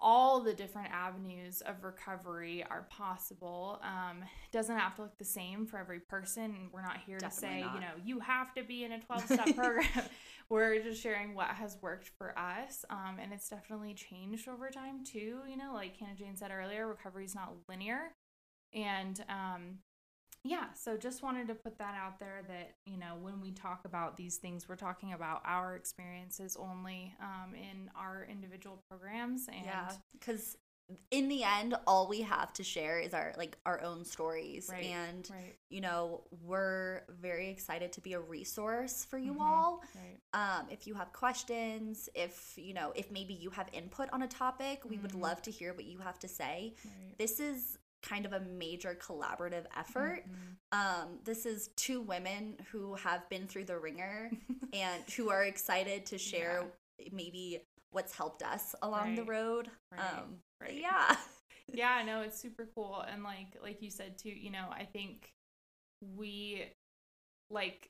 all 0.00 0.40
the 0.40 0.52
different 0.52 0.90
avenues 0.92 1.62
of 1.62 1.82
recovery 1.82 2.64
are 2.68 2.86
possible. 2.90 3.80
Um, 3.82 4.24
doesn't 4.52 4.76
have 4.76 4.94
to 4.96 5.02
look 5.02 5.18
the 5.18 5.24
same 5.24 5.66
for 5.66 5.78
every 5.78 6.00
person. 6.00 6.68
We're 6.72 6.82
not 6.82 6.98
here 7.06 7.18
Definitely 7.18 7.48
to 7.48 7.54
say, 7.54 7.60
not. 7.62 7.74
you 7.74 7.80
know, 7.80 7.92
you 8.04 8.20
have 8.20 8.54
to 8.54 8.62
be 8.62 8.84
in 8.84 8.92
a 8.92 9.00
12 9.00 9.24
step 9.26 9.56
program. 9.56 9.88
We're 10.48 10.80
just 10.82 11.02
sharing 11.02 11.34
what 11.34 11.48
has 11.48 11.76
worked 11.80 12.10
for 12.18 12.38
us. 12.38 12.84
Um, 12.90 13.16
and 13.20 13.32
it's 13.32 13.48
definitely 13.48 13.94
changed 13.94 14.48
over 14.48 14.68
time, 14.68 15.02
too. 15.04 15.38
You 15.48 15.56
know, 15.56 15.72
like 15.74 15.96
Hannah 15.96 16.14
Jane 16.14 16.36
said 16.36 16.50
earlier, 16.52 16.86
recovery 16.86 17.24
is 17.24 17.34
not 17.34 17.54
linear. 17.68 18.12
And 18.74 19.24
um, 19.28 19.78
yeah, 20.48 20.72
so 20.74 20.96
just 20.96 21.22
wanted 21.22 21.48
to 21.48 21.54
put 21.54 21.78
that 21.78 21.94
out 21.94 22.18
there 22.18 22.42
that, 22.48 22.74
you 22.86 22.96
know, 22.98 23.16
when 23.20 23.40
we 23.40 23.50
talk 23.52 23.84
about 23.84 24.16
these 24.16 24.36
things, 24.36 24.68
we're 24.68 24.76
talking 24.76 25.12
about 25.12 25.42
our 25.44 25.76
experiences 25.76 26.56
only 26.58 27.14
um, 27.20 27.54
in 27.54 27.90
our 27.96 28.26
individual 28.30 28.82
programs. 28.90 29.48
And 29.48 29.64
yeah, 29.64 29.92
cuz 30.20 30.56
in 31.10 31.26
the 31.28 31.42
end 31.42 31.74
all 31.84 32.06
we 32.06 32.20
have 32.20 32.52
to 32.52 32.62
share 32.62 33.00
is 33.00 33.12
our 33.12 33.34
like 33.36 33.58
our 33.66 33.80
own 33.82 34.04
stories 34.04 34.68
Right, 34.72 34.84
and 34.84 35.28
right. 35.32 35.56
you 35.68 35.80
know 35.80 36.22
we're 36.44 37.02
very 37.08 37.48
excited 37.48 37.90
to 37.94 38.00
be 38.00 38.12
a 38.12 38.20
resource 38.20 39.04
for 39.04 39.18
you 39.18 39.34
Mhm. 39.34 39.40
all 39.40 39.82
Right. 39.96 40.20
um, 40.32 40.68
if 40.70 40.86
you 40.86 40.94
have 40.94 41.12
questions 41.12 42.08
if 42.14 42.56
you 42.56 42.72
know 42.72 42.92
if 42.94 43.10
maybe 43.10 43.34
you 43.34 43.50
have 43.50 43.68
input 43.72 44.08
on 44.12 44.22
a 44.22 44.28
topic 44.28 44.84
we 44.84 44.96
would 44.98 45.10
Mhm. 45.10 45.22
love 45.22 45.42
to 45.42 45.50
hear 45.50 45.74
what 45.74 45.86
you 45.86 45.98
have 45.98 46.20
to 46.20 46.28
say 46.28 46.72
this 47.18 47.40
is 47.40 47.78
kind 48.02 48.24
of 48.26 48.32
a 48.32 48.40
major 48.40 48.94
collaborative 49.00 49.64
effort 49.76 50.24
Mhm. 50.28 50.56
um, 50.78 51.18
this 51.24 51.46
is 51.46 51.68
two 51.76 52.00
women 52.00 52.56
who 52.70 52.94
have 52.96 53.28
been 53.28 53.46
through 53.48 53.64
the 53.64 53.78
wringer 53.78 54.30
and 54.72 55.02
who 55.16 55.30
are 55.30 55.44
excited 55.44 56.06
to 56.06 56.18
share 56.18 56.64
maybe 57.12 57.62
what's 57.90 58.14
helped 58.14 58.42
us 58.42 58.74
along 58.82 59.14
the 59.16 59.24
road 59.24 59.70
Right. 59.92 60.00
um, 60.18 60.36
Right. 60.60 60.74
yeah 60.74 61.16
yeah 61.72 62.02
no 62.04 62.20
it's 62.22 62.38
super 62.40 62.68
cool 62.74 63.00
and 63.00 63.22
like 63.24 63.56
like 63.62 63.82
you 63.82 63.90
said 63.90 64.18
too 64.18 64.30
you 64.30 64.50
know 64.50 64.66
i 64.70 64.84
think 64.84 65.28
we 66.16 66.64
like 67.50 67.88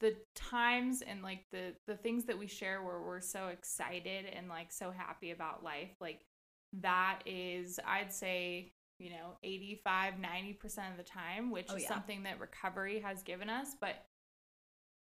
the 0.00 0.14
times 0.34 1.02
and 1.02 1.22
like 1.22 1.42
the 1.52 1.74
the 1.86 1.96
things 1.96 2.24
that 2.26 2.38
we 2.38 2.46
share 2.46 2.82
where 2.82 3.00
we're 3.00 3.20
so 3.20 3.48
excited 3.48 4.26
and 4.26 4.48
like 4.48 4.70
so 4.72 4.90
happy 4.90 5.30
about 5.30 5.64
life 5.64 5.90
like 6.00 6.20
that 6.74 7.20
is 7.26 7.80
i'd 7.86 8.12
say 8.12 8.70
you 8.98 9.10
know 9.10 9.36
85 9.42 10.14
90% 10.14 10.90
of 10.90 10.96
the 10.96 11.02
time 11.02 11.50
which 11.50 11.70
Oh, 11.70 11.76
is 11.76 11.82
yeah. 11.82 11.88
something 11.88 12.22
that 12.24 12.40
recovery 12.40 13.00
has 13.00 13.22
given 13.22 13.50
us 13.50 13.68
but 13.80 13.96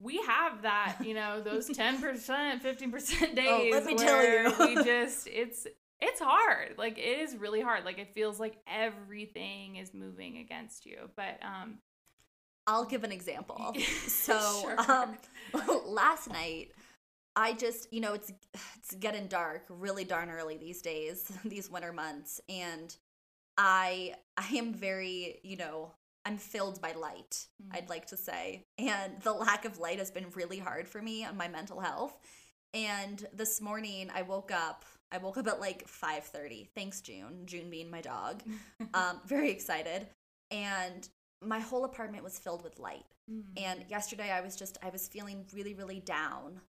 we 0.02 0.18
have 0.28 0.62
that 0.64 0.98
you 1.04 1.14
know 1.14 1.42
those 1.42 1.70
10% 1.70 2.62
15% 2.62 3.36
days 3.36 3.48
Oh, 3.48 3.70
let 3.72 3.86
me 3.86 3.96
tell 3.96 4.24
you. 4.24 4.54
we 4.60 4.76
just 4.84 5.28
it's 5.28 5.68
it's 6.02 6.20
hard 6.20 6.76
like 6.78 6.98
it 6.98 7.20
is 7.20 7.36
really 7.38 7.62
hard 7.62 7.86
like 7.86 7.98
it 8.00 8.14
feels 8.14 8.40
like 8.40 8.58
everything 8.68 9.78
is 9.78 9.94
moving 9.94 10.38
against 10.38 10.86
you 10.86 11.10
but 11.16 11.40
um 11.42 11.78
I'll 12.68 12.86
give 12.86 13.04
an 13.04 13.12
example. 13.12 13.76
So, 14.08 14.36
Sure. 14.64 14.78
um, 14.90 15.18
last 15.86 16.32
night, 16.32 16.72
I 17.36 17.54
just, 17.54 17.94
you 17.94 18.02
know, 18.02 18.14
it's 18.14 18.32
it's 18.78 18.96
getting 18.96 19.28
dark 19.28 19.66
really 19.70 20.04
darn 20.04 20.30
early 20.32 20.58
these 20.58 20.82
days, 20.82 21.32
these 21.46 21.70
winter 21.70 21.94
months, 21.94 22.42
and 22.50 22.96
I 23.58 24.16
I 24.38 24.48
am 24.56 24.74
very, 24.74 25.40
you 25.44 25.58
know, 25.58 25.92
I'm 26.26 26.38
filled 26.38 26.82
by 26.82 26.92
light, 26.94 27.48
Mm. 27.64 27.78
I'd 27.78 27.90
like 27.90 28.08
to 28.08 28.18
say. 28.18 28.66
And 28.78 29.22
the 29.22 29.34
lack 29.34 29.66
of 29.66 29.78
light 29.80 30.00
has 30.00 30.12
been 30.12 30.30
really 30.36 30.60
hard 30.60 30.88
for 30.88 31.02
me 31.02 31.24
on 31.26 31.38
my 31.38 31.48
mental 31.48 31.80
health. 31.80 32.18
And 32.74 33.26
this 33.34 33.62
morning 33.62 34.12
I 34.14 34.24
woke 34.24 34.52
up, 34.52 34.84
I 35.12 35.18
woke 35.20 35.38
up 35.38 35.48
at 35.48 35.60
like 35.62 35.88
5:30. 35.88 36.68
Thanks 36.76 37.02
June, 37.02 37.44
June 37.46 37.70
being 37.70 37.90
my 37.90 38.02
dog. 38.02 38.44
Um 38.94 39.22
very 39.26 39.52
excited. 39.52 40.08
And 40.52 41.08
my 41.42 41.60
whole 41.60 41.86
apartment 41.86 42.24
was 42.24 42.40
filled 42.40 42.64
with 42.64 42.80
light. 42.80 43.06
Mm. 43.32 43.44
And 43.58 43.86
yesterday 43.90 44.32
I 44.32 44.42
was 44.42 44.56
just 44.56 44.78
I 44.84 44.90
was 44.90 45.08
feeling 45.08 45.46
really 45.54 45.74
really 45.74 46.00
down. 46.02 46.62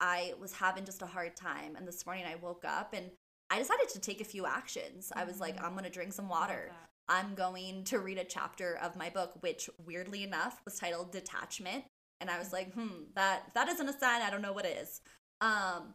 I 0.00 0.32
was 0.40 0.54
having 0.54 0.84
just 0.86 1.02
a 1.02 1.06
hard 1.06 1.36
time 1.36 1.76
and 1.76 1.86
this 1.86 2.06
morning 2.06 2.24
I 2.26 2.36
woke 2.36 2.64
up 2.64 2.94
and 2.94 3.10
I 3.50 3.58
decided 3.58 3.88
to 3.90 4.00
take 4.00 4.20
a 4.20 4.24
few 4.24 4.46
actions. 4.46 5.12
I 5.14 5.24
was 5.24 5.40
like 5.40 5.56
Mhm. 5.56 5.64
I'm 5.64 5.72
going 5.72 5.84
to 5.84 5.90
drink 5.90 6.12
some 6.12 6.28
water. 6.28 6.72
I'm 7.08 7.34
going 7.34 7.84
to 7.84 7.98
read 7.98 8.18
a 8.18 8.24
chapter 8.24 8.76
of 8.76 8.94
my 8.96 9.10
book 9.10 9.42
which 9.42 9.68
weirdly 9.84 10.22
enough 10.22 10.62
was 10.64 10.78
titled 10.78 11.10
Detachment 11.12 11.84
and 12.20 12.30
I 12.30 12.38
was 12.38 12.52
like, 12.52 12.72
"Hmm, 12.74 13.04
that 13.14 13.52
that 13.54 13.68
isn't 13.68 13.88
a 13.88 13.98
sign. 13.98 14.22
I 14.22 14.30
don't 14.30 14.42
know 14.42 14.52
what 14.52 14.66
is." 14.66 15.00
Um 15.40 15.94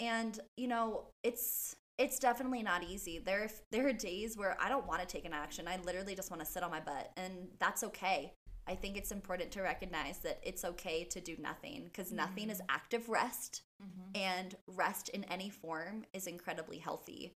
and 0.00 0.38
you 0.56 0.68
know, 0.68 1.08
it's 1.22 1.76
it's 1.98 2.18
definitely 2.18 2.62
not 2.62 2.82
easy. 2.82 3.18
There 3.18 3.48
there 3.70 3.86
are 3.88 3.92
days 3.92 4.36
where 4.36 4.56
I 4.60 4.68
don't 4.68 4.86
want 4.86 5.00
to 5.00 5.06
take 5.06 5.24
an 5.24 5.32
action. 5.32 5.68
I 5.68 5.78
literally 5.78 6.14
just 6.14 6.30
want 6.30 6.40
to 6.40 6.46
sit 6.46 6.62
on 6.62 6.70
my 6.70 6.80
butt 6.80 7.12
and 7.16 7.48
that's 7.58 7.82
okay. 7.84 8.34
I 8.66 8.74
think 8.76 8.96
it's 8.96 9.10
important 9.10 9.50
to 9.52 9.62
recognize 9.62 10.18
that 10.18 10.40
it's 10.42 10.64
okay 10.64 11.04
to 11.04 11.20
do 11.20 11.36
nothing 11.38 11.84
because 11.84 12.12
nothing 12.12 12.48
is 12.50 12.60
active 12.68 13.08
rest 13.08 13.62
Mhm. 13.82 14.16
and 14.16 14.56
rest 14.66 15.08
in 15.10 15.24
any 15.24 15.50
form 15.50 16.04
is 16.12 16.26
incredibly 16.26 16.78
healthy. 16.78 17.34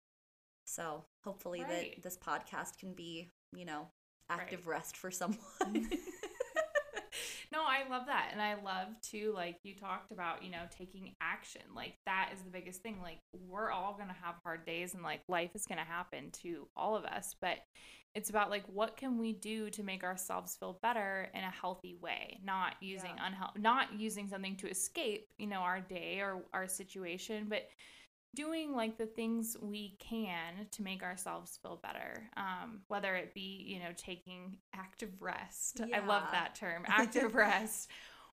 So, 0.64 1.04
hopefully 1.24 1.62
Right. 1.62 1.94
that 1.94 2.02
this 2.02 2.16
podcast 2.18 2.78
can 2.78 2.94
be, 2.94 3.30
you 3.52 3.64
know, 3.64 3.90
Right. 4.28 4.40
active 4.40 4.66
rest 4.66 4.96
for 4.96 5.10
someone. 5.10 5.38
no, 7.56 7.62
I 7.62 7.88
love 7.88 8.06
that. 8.06 8.28
And 8.32 8.42
I 8.42 8.54
love 8.54 8.88
too, 9.00 9.32
like 9.34 9.56
you 9.62 9.74
talked 9.74 10.12
about, 10.12 10.42
you 10.42 10.50
know, 10.50 10.64
taking 10.76 11.14
action. 11.22 11.62
Like 11.74 11.94
that 12.04 12.30
is 12.34 12.42
the 12.42 12.50
biggest 12.50 12.82
thing. 12.82 12.98
Like 13.02 13.18
we're 13.32 13.70
all 13.70 13.94
going 13.94 14.08
to 14.08 14.14
have 14.22 14.34
hard 14.44 14.66
days 14.66 14.92
and 14.92 15.02
like 15.02 15.20
life 15.26 15.50
is 15.54 15.64
going 15.66 15.78
to 15.78 15.84
happen 15.84 16.30
to 16.42 16.68
all 16.76 16.96
of 16.96 17.04
us. 17.04 17.34
But 17.40 17.58
it's 18.14 18.28
about 18.28 18.50
like 18.50 18.64
what 18.66 18.96
can 18.98 19.18
we 19.18 19.32
do 19.32 19.70
to 19.70 19.82
make 19.82 20.04
ourselves 20.04 20.56
feel 20.56 20.78
better 20.82 21.30
in 21.34 21.44
a 21.44 21.50
healthy 21.50 21.96
way, 22.02 22.38
not 22.44 22.74
using 22.80 23.12
Yeah. 23.16 23.26
unhealthy, 23.26 23.60
not 23.60 23.98
using 23.98 24.28
something 24.28 24.56
to 24.56 24.68
escape, 24.68 25.26
you 25.38 25.46
know, 25.46 25.60
our 25.60 25.80
day 25.80 26.20
or 26.20 26.44
our 26.52 26.68
situation, 26.68 27.46
but 27.48 27.62
doing 28.34 28.74
like 28.74 28.98
the 28.98 29.06
things 29.06 29.56
we 29.62 29.96
can 29.98 30.66
to 30.72 30.82
make 30.82 31.02
ourselves 31.02 31.58
feel 31.62 31.80
better 31.82 32.28
um, 32.36 32.80
whether 32.88 33.14
it 33.16 33.32
be 33.34 33.64
you 33.66 33.78
know 33.78 33.90
taking 33.96 34.58
active 34.74 35.10
rest. 35.20 35.80
I 35.94 36.00
love 36.06 36.24
that 36.32 36.54
term 36.54 36.84
active 36.86 37.34
rest. 37.46 37.90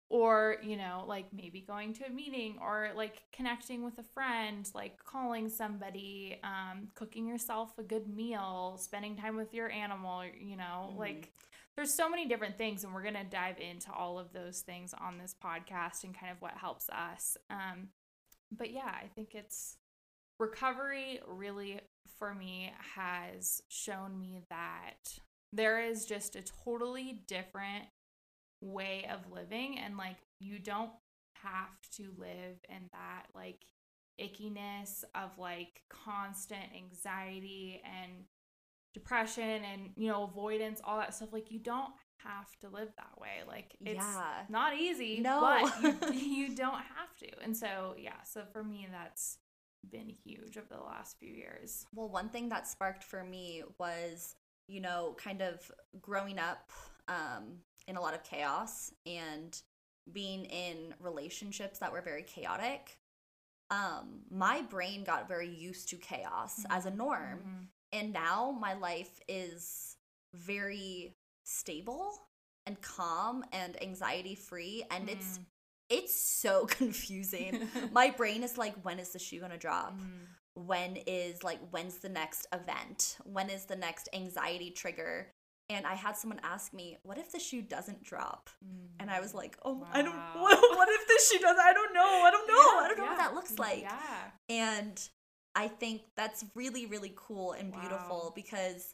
Or 0.10 0.58
you 0.62 0.78
know 0.78 1.06
like 1.08 1.28
maybe 1.34 1.62
going 1.62 1.94
to 1.94 2.06
a 2.06 2.10
meeting 2.10 2.60
or 2.62 2.90
like 2.96 3.24
connecting 3.32 3.84
with 3.84 3.98
a 3.98 4.04
friend 4.04 4.70
like 4.76 5.04
calling 5.04 5.50
somebody 5.50 6.40
um, 6.44 6.90
cooking 6.94 7.26
yourself 7.26 7.72
a 7.80 7.84
good 7.84 8.08
meal 8.14 8.78
spending 8.80 9.16
time 9.16 9.36
with 9.38 9.54
your 9.56 9.72
animal 9.72 10.24
you 10.40 10.56
know 10.58 10.92
Mhm. 10.94 11.00
like 11.00 11.32
there's 11.76 11.92
so 11.92 12.08
many 12.10 12.28
different 12.28 12.58
things 12.60 12.84
and 12.84 12.94
we're 12.94 13.02
going 13.02 13.16
to 13.16 13.24
dive 13.24 13.58
into 13.60 13.92
all 13.92 14.20
of 14.20 14.32
those 14.34 14.60
things 14.62 14.94
on 14.94 15.18
this 15.18 15.34
podcast 15.44 16.04
and 16.04 16.14
kind 16.16 16.32
of 16.32 16.40
what 16.42 16.52
helps 16.58 16.90
us. 16.90 17.36
Um, 17.50 17.88
but 18.56 18.70
yeah 18.72 18.94
i 19.04 19.08
think 19.16 19.34
it's 19.34 19.78
recovery 20.40 21.20
really 21.28 21.80
for 22.20 22.34
me 22.34 22.72
has 22.96 23.62
shown 23.70 24.20
me 24.20 24.42
that 24.50 25.20
there 25.52 25.82
is 25.82 26.06
just 26.06 26.36
a 26.36 26.42
totally 26.64 27.22
different 27.28 27.86
way 28.62 29.06
of 29.12 29.32
living 29.32 29.78
and 29.80 29.98
like 29.98 30.18
you 30.40 30.58
don't 30.60 30.92
have 31.44 31.70
to 31.98 32.12
live 32.18 32.58
in 32.70 32.90
that 32.94 33.24
like 33.36 33.66
ickiness 34.22 35.04
of 35.16 35.38
like 35.38 35.82
constant 35.90 36.64
anxiety 36.76 37.82
and 37.86 38.12
depression 38.94 39.44
and 39.74 39.90
you 39.98 40.08
know 40.08 40.24
avoidance 40.24 40.80
all 40.84 40.98
that 41.00 41.14
stuff 41.14 41.34
like 41.34 41.52
you 41.52 41.60
don't 41.60 41.92
have 42.18 42.48
to 42.62 42.70
live 42.70 42.90
that 42.96 43.20
way 43.20 43.42
like 43.48 43.76
it's 43.82 43.96
Yeah. 43.96 44.44
not 44.50 44.78
easy 44.78 45.20
No. 45.20 45.42
but 45.82 46.14
you, 46.14 46.20
you 46.48 46.56
don't 46.56 46.74
have 46.76 47.14
to 47.20 47.28
and 47.44 47.58
so 47.58 47.96
yeah 47.98 48.22
so 48.24 48.44
for 48.54 48.64
me 48.64 48.88
that's 48.92 49.40
been 49.92 50.10
huge 50.10 50.58
over 50.58 50.68
the 50.70 50.84
last 50.84 51.18
few 51.20 51.34
years 51.34 51.86
Well, 51.94 52.10
one 52.10 52.30
thing 52.30 52.50
that 52.50 52.68
sparked 52.68 53.04
for 53.04 53.24
me 53.24 53.64
was, 53.80 54.36
you 54.68 54.80
know, 54.82 55.16
kind 55.18 55.42
of 55.42 55.72
growing 56.02 56.40
up 56.40 56.72
um, 57.08 57.60
in 57.88 57.98
a 57.98 58.02
lot 58.02 58.14
of 58.14 58.24
chaos 58.24 58.92
and 59.06 59.62
being 60.12 60.46
in 60.46 60.94
relationships 61.00 61.80
that 61.80 61.92
were 61.92 62.02
very 62.02 62.24
chaotic. 62.24 62.98
Um, 63.72 64.22
my 64.30 64.62
brain 64.62 65.04
got 65.04 65.28
very 65.28 65.50
used 65.50 65.90
to 65.90 65.98
chaos 65.98 66.66
as 66.70 66.86
a 66.86 66.92
norm. 66.92 67.40
Mhm. 67.44 67.68
And 67.92 68.14
now 68.14 68.52
my 68.52 68.74
life 68.74 69.20
is 69.28 69.98
very 70.34 71.16
stable 71.44 72.18
and 72.66 72.82
calm 72.82 73.44
and 73.52 73.82
anxiety 73.82 74.36
free. 74.36 74.84
And 74.92 75.08
Mm. 75.08 75.14
it's 75.14 75.40
so 76.08 76.66
confusing. 76.70 77.68
my 77.92 78.10
brain 78.10 78.44
is 78.44 78.58
like, 78.58 78.76
when 78.84 79.00
is 79.00 79.10
the 79.10 79.20
shoe 79.20 79.40
gonna 79.40 79.58
drop? 79.58 79.94
Mhm. 79.98 80.28
when 80.56 80.98
is 81.08 81.44
like 81.44 81.60
when's 81.72 81.98
the 81.98 82.10
next 82.10 82.46
event 82.54 83.18
when 83.24 83.50
is 83.50 83.66
the 83.66 83.76
next 83.76 84.08
anxiety 84.14 84.70
trigger 84.70 85.32
and 85.70 85.88
i 85.88 85.96
had 85.96 86.16
someone 86.16 86.40
ask 86.44 86.74
me 86.76 86.96
what 87.02 87.18
if 87.18 87.32
the 87.32 87.40
shoe 87.40 87.62
doesn't 87.64 88.04
drop 88.04 88.52
and 89.00 89.10
i 89.10 89.20
was 89.20 89.34
like 89.34 89.58
oh 89.66 89.84
i 89.92 90.04
don't 90.04 90.14
what, 90.14 90.60
what 90.78 90.88
if 90.92 91.08
the 91.08 91.20
shoe 91.28 91.40
doesn't? 91.42 91.60
i 91.60 91.74
don't 91.74 91.92
know 91.92 92.22
i 92.24 92.30
don't 92.30 92.48
know 92.48 92.54
i 92.54 92.86
don't 92.88 92.98
know 93.00 93.06
what 93.06 93.18
that 93.18 93.34
looks 93.34 93.58
like 93.58 93.82
yeah 93.82 94.30
and 94.48 95.10
i 95.56 95.68
think 95.68 96.02
that's 96.16 96.46
really 96.54 96.86
really 96.86 97.14
cool 97.16 97.54
and 97.54 97.72
beautiful 97.74 98.32
because 98.36 98.94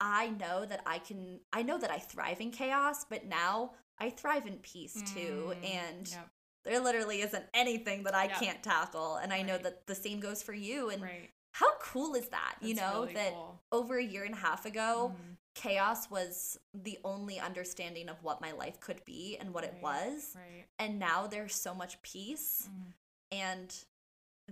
i 0.00 0.30
know 0.30 0.64
that 0.64 0.80
i 0.86 0.98
can 0.98 1.38
i 1.52 1.62
know 1.62 1.78
that 1.78 1.92
i 1.92 1.98
thrive 1.98 2.40
in 2.40 2.50
chaos 2.50 3.04
but 3.08 3.26
now 3.26 3.70
i 4.00 4.10
thrive 4.10 4.46
in 4.46 4.58
peace 4.58 5.02
too 5.14 5.52
Mm, 5.62 5.74
and 5.74 6.08
yep, 6.10 6.28
there 6.64 6.80
literally 6.80 7.20
isn't 7.22 7.44
anything 7.54 8.02
that 8.04 8.14
i 8.14 8.24
Yep. 8.24 8.40
can't 8.40 8.62
tackle 8.62 9.16
and 9.16 9.32
i 9.32 9.42
know 9.42 9.58
that 9.58 9.86
the 9.86 9.94
same 9.94 10.20
goes 10.20 10.42
for 10.42 10.52
you 10.54 10.90
and 10.90 11.02
right 11.02 11.30
how 11.52 11.72
cool 11.80 12.14
is 12.14 12.28
that? 12.28 12.54
you 12.60 12.74
know, 12.74 13.00
really 13.02 13.14
that 13.14 13.32
cool. 13.32 13.60
over 13.72 13.98
a 13.98 14.04
year 14.04 14.22
and 14.22 14.34
a 14.34 14.38
half 14.38 14.64
ago, 14.66 15.12
Mhm. 15.16 15.36
chaos 15.56 16.08
was 16.08 16.56
the 16.72 16.96
only 17.04 17.40
understanding 17.40 18.08
of 18.08 18.22
what 18.22 18.40
my 18.40 18.52
life 18.52 18.78
could 18.78 19.04
be 19.04 19.36
and 19.36 19.52
what 19.52 19.64
it 19.64 19.74
was. 19.82 20.32
right 20.36 20.66
And 20.78 21.00
now 21.00 21.26
there's 21.26 21.56
so 21.56 21.74
much 21.74 22.00
peace. 22.02 22.68
Mm. 22.70 22.92
And 23.32 23.84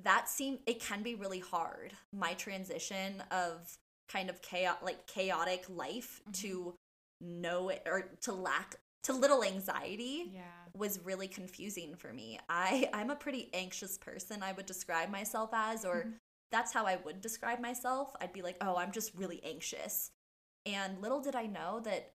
that 0.03 0.29
seem 0.29 0.59
it 0.67 0.81
can 0.81 1.05
be 1.05 1.15
really 1.15 1.39
hard. 1.39 1.97
My 2.13 2.35
transition 2.35 3.21
of 3.31 3.79
kind 4.09 4.29
of 4.29 4.43
chaos 4.43 4.79
like 4.83 5.07
chaotic 5.07 5.67
life 5.69 6.21
Mhm. 6.29 6.33
to 6.41 6.75
no 7.21 7.71
or 7.87 8.03
to 8.23 8.33
lack 8.33 8.75
to 9.05 9.13
little 9.13 9.45
anxiety 9.45 10.35
Yeah. 10.35 10.69
was 10.77 11.01
really 11.05 11.29
confusing 11.29 11.97
for 11.97 12.13
me. 12.13 12.39
I 12.49 12.89
I'm 12.93 13.11
a 13.11 13.17
pretty 13.17 13.51
anxious 13.55 13.99
person 13.99 14.43
I 14.43 14.53
would 14.53 14.67
describe 14.67 15.11
myself 15.11 15.51
as 15.53 15.85
or 15.85 16.09
Mhm. 16.09 16.19
that's 16.51 16.73
how 16.73 16.87
I 16.87 16.97
would 16.97 17.21
describe 17.21 17.61
myself. 17.61 18.15
I'd 18.21 18.33
be 18.33 18.43
like, 18.43 18.57
"Oh, 18.61 18.77
I'm 18.77 18.93
just 18.93 19.15
really 19.15 19.43
anxious." 19.45 20.11
And 20.67 21.01
little 21.03 21.21
did 21.21 21.35
I 21.37 21.47
know 21.47 21.81
that 21.81 22.15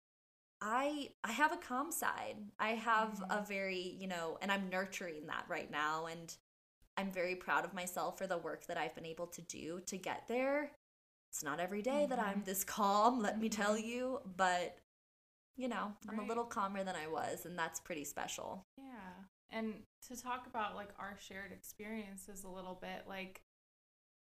I 0.60 1.10
I 1.24 1.32
have 1.32 1.52
a 1.52 1.56
calm 1.56 1.90
side. 1.92 2.36
I 2.58 2.70
have 2.70 3.22
Mhm. 3.22 3.30
a 3.30 3.42
very, 3.42 3.80
you 4.00 4.06
know, 4.08 4.38
and 4.40 4.52
I'm 4.52 4.68
nurturing 4.70 5.26
that 5.26 5.46
right 5.48 5.70
now 5.70 6.06
and 6.06 6.36
I'm 6.96 7.10
very 7.12 7.36
proud 7.36 7.64
of 7.64 7.74
myself 7.74 8.18
for 8.18 8.26
the 8.26 8.38
work 8.38 8.66
that 8.66 8.76
I've 8.76 8.94
been 8.94 9.06
able 9.06 9.26
to 9.28 9.42
do 9.42 9.80
to 9.86 9.96
get 9.98 10.28
there. 10.28 10.72
It's 11.30 11.42
not 11.42 11.60
every 11.60 11.82
day 11.82 12.06
that 12.06 12.18
I'm 12.18 12.42
Mhm. 12.42 12.44
this 12.44 12.64
calm, 12.64 13.20
let 13.20 13.40
me 13.40 13.48
tell 13.48 13.76
Mhm. 13.76 13.78
you, 13.78 14.20
but 14.36 14.78
you 15.56 15.68
know, 15.68 15.92
I'm 16.08 16.18
a 16.18 16.26
little 16.26 16.44
calmer 16.44 16.84
than 16.84 16.94
I 16.96 17.08
was 17.08 17.44
and 17.46 17.58
that's 17.58 17.80
pretty 17.80 18.04
special. 18.04 18.66
Yeah. 18.78 19.24
And 19.50 19.74
to 20.08 20.20
talk 20.20 20.46
about 20.46 20.74
like 20.74 20.88
our 20.98 21.16
shared 21.20 21.52
experiences 21.52 22.44
a 22.44 22.48
little 22.48 22.78
bit, 22.80 23.04
like 23.06 23.42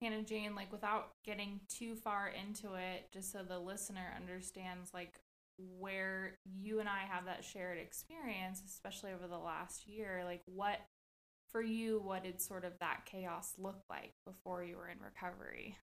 Hannah 0.01 0.23
Jane, 0.23 0.55
like 0.55 0.71
without 0.71 1.11
getting 1.25 1.61
too 1.67 1.95
far 1.95 2.27
into 2.27 2.75
it, 2.75 3.09
just 3.11 3.31
so 3.31 3.43
the 3.43 3.59
listener 3.59 4.13
understands 4.15 4.93
like 4.93 5.19
where 5.57 6.37
you 6.45 6.79
and 6.79 6.89
I 6.89 6.99
have 7.09 7.25
that 7.25 7.43
shared 7.43 7.77
experience, 7.77 8.61
especially 8.65 9.11
over 9.13 9.27
the 9.27 9.37
last 9.37 9.87
year, 9.87 10.21
like 10.25 10.41
what 10.45 10.79
for 11.55 11.61
you, 11.61 12.01
what 12.03 12.23
did 12.23 12.41
sort 12.41 12.65
of 12.65 12.73
that 12.81 13.05
chaos 13.05 13.53
look 13.57 13.79
like 13.89 14.11
before 14.25 14.61
you 14.61 14.75
were 14.75 14.89
in 14.89 14.97
recovery? 14.99 15.77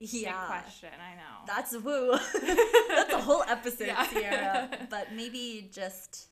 Yeah. 0.00 0.32
Big 0.32 0.48
question, 0.48 0.88
I 1.00 1.14
know. 1.14 1.44
That's 1.46 1.76
woo. 1.76 2.18
That's 2.88 3.12
a 3.12 3.20
whole 3.20 3.44
episode, 3.44 3.86
Yeah. 3.86 4.02
Sierra. 4.08 4.70
But 4.90 5.12
maybe 5.14 5.70
just 5.72 6.26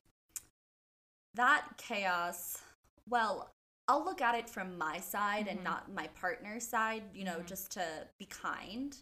that 1.35 1.65
chaos. 1.77 2.57
Well, 3.07 3.53
I'll 3.87 4.03
look 4.03 4.19
at 4.21 4.35
it 4.35 4.49
from 4.49 4.77
my 4.77 4.99
side 4.99 5.45
Mhm. 5.45 5.51
and 5.51 5.63
not 5.63 5.89
my 5.93 6.07
partner's 6.07 6.67
side, 6.67 7.03
you 7.13 7.23
know, 7.23 7.37
Mhm. 7.39 7.45
just 7.47 7.71
to 7.71 8.07
be 8.19 8.25
kind. 8.25 8.93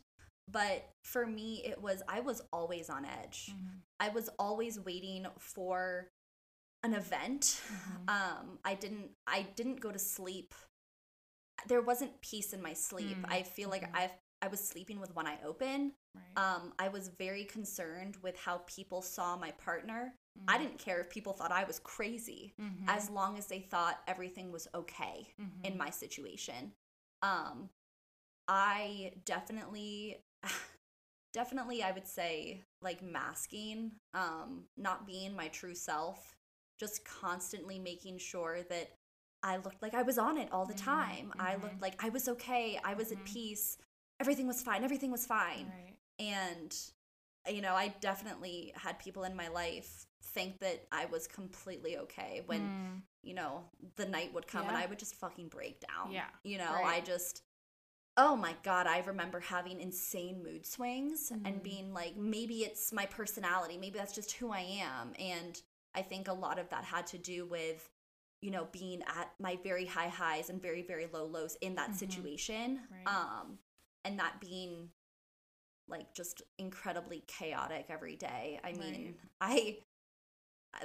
But 0.47 0.87
for 1.03 1.25
me, 1.25 1.63
it 1.65 1.81
was, 1.81 2.03
I 2.07 2.19
was 2.19 2.43
always 2.53 2.91
on 2.91 3.05
edge. 3.05 3.49
Mhm. 3.55 3.81
I 3.99 4.09
was 4.09 4.29
always 4.37 4.79
waiting 4.79 5.25
for 5.39 6.11
an 6.83 6.93
event. 6.93 7.61
Mhm. 7.67 8.09
Um, 8.09 8.59
I 8.63 8.75
didn't, 8.75 9.11
I 9.27 9.43
didn't 9.55 9.79
go 9.81 9.91
to 9.91 9.99
sleep. 9.99 10.53
There 11.67 11.81
wasn't 11.81 12.21
peace 12.21 12.53
in 12.53 12.61
my 12.61 12.73
sleep. 12.73 13.17
Mm, 13.17 13.31
I 13.31 13.43
feel 13.43 13.69
like 13.69 13.83
mhm. 13.83 13.95
I've, 13.95 14.13
I 14.41 14.47
was 14.47 14.65
sleeping 14.65 14.99
with 14.99 15.13
one 15.15 15.27
eye 15.27 15.39
open. 15.43 15.93
Right. 16.15 16.37
Um, 16.37 16.73
I 16.79 16.87
was 16.87 17.09
very 17.09 17.43
concerned 17.43 18.15
with 18.23 18.37
how 18.37 18.59
people 18.59 19.01
saw 19.01 19.35
my 19.35 19.51
partner. 19.51 20.15
I 20.47 20.57
Mhm. 20.57 20.61
didn't 20.61 20.79
care 20.79 21.01
if 21.01 21.09
people 21.09 21.33
thought 21.33 21.51
I 21.51 21.65
was 21.65 21.79
crazy, 21.79 22.53
Mhm. 22.57 22.87
as 22.87 23.09
long 23.09 23.37
as 23.37 23.47
they 23.47 23.59
thought 23.59 24.01
everything 24.07 24.51
was 24.51 24.67
okay 24.73 25.33
in 25.63 25.73
Mhm. 25.73 25.77
my 25.77 25.89
situation. 25.89 26.73
Um, 27.21 27.69
I 28.47 29.13
definitely, 29.25 30.23
definitely, 31.33 31.83
I 31.83 31.91
would 31.91 32.07
say 32.07 32.63
like 32.81 33.01
masking, 33.01 33.99
um, 34.13 34.69
not 34.77 35.05
being 35.05 35.35
my 35.35 35.49
true 35.49 35.75
self, 35.75 36.38
just 36.79 37.03
constantly 37.05 37.77
making 37.79 38.17
sure 38.17 38.63
that 38.69 38.89
I 39.43 39.57
looked 39.57 39.81
like 39.81 39.93
I 39.93 40.01
was 40.01 40.17
on 40.17 40.37
it 40.37 40.51
all 40.51 40.65
the 40.65 40.73
Mhm, 40.73 40.77
time. 40.77 41.33
I 41.39 41.55
mhm. 41.55 41.63
looked 41.63 41.81
like 41.81 42.03
I 42.03 42.09
was 42.09 42.27
okay. 42.27 42.79
I 42.83 42.93
was 42.93 43.09
Mhm. 43.09 43.17
at 43.19 43.25
peace. 43.25 43.77
Everything 44.19 44.47
was 44.47 44.61
fine. 44.61 44.83
Everything 44.83 45.11
was 45.11 45.25
fine 45.25 45.67
Right. 45.69 45.95
and 46.19 46.75
you 47.49 47.61
know 47.61 47.73
i 47.73 47.87
definitely 48.01 48.73
had 48.75 48.99
people 48.99 49.23
in 49.23 49.33
my 49.35 49.47
life 49.47 50.05
think 50.21 50.59
that 50.59 50.85
i 50.91 51.05
was 51.05 51.25
completely 51.27 51.97
okay 51.97 52.41
when 52.45 52.61
Mm. 52.69 53.01
you 53.23 53.33
know 53.33 53.69
the 53.95 54.05
night 54.05 54.33
would 54.33 54.45
come 54.45 54.67
and 54.67 54.75
i 54.77 54.85
would 54.85 54.99
just 54.99 55.15
fucking 55.15 55.47
break 55.47 55.79
down 55.79 56.11
Yeah, 56.11 56.29
you 56.43 56.57
know 56.57 56.73
right. 56.73 56.85
i 56.97 56.99
just 56.99 57.41
oh 58.17 58.35
my 58.35 58.53
god 58.63 58.85
i 58.87 58.99
remember 58.99 59.39
having 59.39 59.79
insane 59.79 60.43
mood 60.43 60.65
swings 60.65 61.31
and 61.31 61.63
being 61.63 61.93
like 61.93 62.17
maybe 62.17 62.65
it's 62.65 62.91
my 62.91 63.05
personality 63.05 63.77
maybe 63.77 63.97
that's 63.97 64.13
just 64.13 64.33
who 64.33 64.51
i 64.51 64.59
am 64.59 65.13
and 65.17 65.61
i 65.99 66.01
think 66.01 66.27
a 66.27 66.33
lot 66.33 66.57
of 66.59 66.69
that 66.69 66.83
had 66.83 67.05
to 67.07 67.17
do 67.17 67.45
with 67.45 67.89
you 68.41 68.51
know 68.51 68.67
being 68.71 69.01
at 69.03 69.27
my 69.39 69.57
very 69.63 69.85
high 69.85 70.07
highs 70.07 70.49
and 70.49 70.61
very 70.61 70.81
very 70.81 71.07
low 71.11 71.25
lows 71.25 71.57
in 71.61 71.75
that 71.75 71.91
Mhm. 71.91 71.95
situation 72.03 72.79
Right. 72.89 73.07
um 73.15 73.59
and 74.05 74.17
that 74.19 74.39
being 74.39 74.89
like 75.87 76.13
just 76.13 76.41
incredibly 76.57 77.19
chaotic 77.27 77.85
every 77.89 78.15
day 78.15 78.59
i 78.63 78.71
mean 78.73 79.15
i 79.41 79.79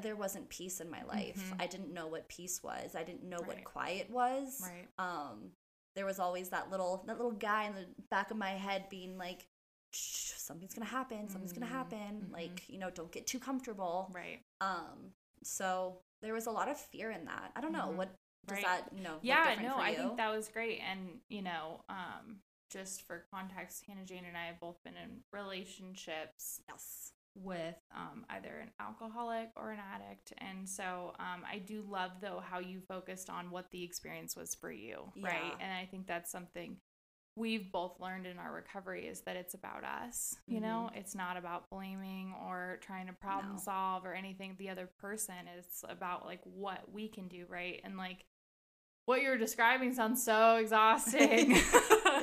there 0.03 0.17
wasn't 0.17 0.49
peace 0.49 0.81
in 0.81 0.91
my 0.91 1.03
life 1.05 1.53
Mhm. 1.53 1.63
i 1.63 1.67
didn't 1.67 1.93
know 1.93 2.07
what 2.07 2.27
peace 2.29 2.63
was 2.63 2.95
i 2.97 3.05
didn't 3.05 3.23
know 3.23 3.39
Right. 3.39 3.49
what 3.49 3.65
quiet 3.65 4.11
was 4.11 4.61
Right. 4.63 4.89
um 4.99 5.53
there 5.95 6.07
was 6.07 6.19
always 6.19 6.49
that 6.51 6.71
little 6.71 7.05
that 7.07 7.17
little 7.19 7.33
guy 7.51 7.65
in 7.65 7.75
the 7.75 7.87
back 8.11 8.31
of 8.31 8.37
my 8.37 8.53
head 8.53 8.89
being 8.89 9.17
like 9.19 9.47
something's 9.95 10.75
gonna 10.75 10.87
happen 10.87 11.29
something's 11.29 11.53
gonna 11.53 11.67
Mhm, 11.67 11.71
happen 11.71 12.27
mhm. 12.29 12.33
like 12.33 12.63
you 12.69 12.79
know 12.79 12.91
don't 12.91 13.13
get 13.13 13.27
too 13.27 13.39
comfortable. 13.39 14.11
Right. 14.13 14.41
um 14.61 15.13
so 15.43 15.99
there 16.23 16.33
was 16.33 16.47
a 16.47 16.51
lot 16.51 16.69
of 16.69 16.79
fear 16.79 17.11
in 17.11 17.27
that. 17.27 17.53
I 17.55 17.61
don't 17.61 17.73
know 17.73 17.91
Mhm. 17.91 17.97
what 17.97 18.09
does 18.47 18.57
Right. 18.57 18.65
that 18.65 18.89
you 18.95 19.03
know 19.03 19.19
yeah 19.23 19.55
no 19.63 19.77
i 19.79 19.95
think 19.95 20.17
that 20.17 20.31
was 20.35 20.49
great. 20.49 20.81
And 20.81 21.21
you 21.29 21.43
know 21.43 21.85
um 21.89 22.41
just 22.71 23.03
for 23.07 23.25
context 23.33 23.85
hannah 23.87 24.05
jane 24.05 24.25
and 24.27 24.37
i 24.37 24.47
have 24.47 24.59
both 24.61 24.83
been 24.85 24.97
in 24.97 25.21
relationships 25.33 26.61
yes. 26.69 27.13
with 27.37 27.75
um, 27.95 28.25
either 28.31 28.59
an 28.63 28.71
alcoholic 28.81 29.51
or 29.57 29.73
an 29.73 29.79
addict. 29.95 30.33
And 30.39 30.69
so 30.69 31.13
um, 31.19 31.43
i 31.51 31.59
do 31.59 31.85
love 31.89 32.13
though 32.21 32.41
how 32.45 32.59
you 32.59 32.81
focused 32.81 33.29
on 33.31 33.51
what 33.51 33.71
the 33.71 33.83
experience 33.83 34.37
was 34.37 34.55
for 34.55 34.71
you 34.71 35.13
right? 35.23 35.57
And 35.61 35.73
i 35.73 35.87
think 35.91 36.07
that's 36.07 36.31
something 36.31 36.77
we've 37.37 37.73
both 37.73 37.99
learned 38.01 38.27
in 38.27 38.39
our 38.39 38.53
recovery 38.53 39.07
is 39.07 39.23
that 39.23 39.37
it's 39.37 39.55
about 39.55 39.83
us 39.85 40.37
you 40.47 40.61
know? 40.61 40.87
Mm-hmm. 40.89 40.99
It's 40.99 41.15
not 41.15 41.37
about 41.37 41.69
blaming 41.71 42.33
or 42.47 42.79
trying 42.81 43.07
to 43.09 43.13
problem 43.13 43.55
No. 43.55 43.61
solve 43.61 44.05
or 44.05 44.15
anything. 44.15 44.55
The 44.59 44.71
other 44.71 44.89
person 45.01 45.35
it's 45.59 45.85
about 45.89 46.25
like 46.27 46.41
what 46.45 46.81
we 46.93 47.09
can 47.09 47.29
do 47.29 47.45
right? 47.49 47.81
And 47.85 47.97
like 47.97 48.25
what 49.07 49.21
you're 49.21 49.37
describing 49.37 49.93
sounds 49.95 50.23
so 50.25 50.57
exhausting. 50.57 51.57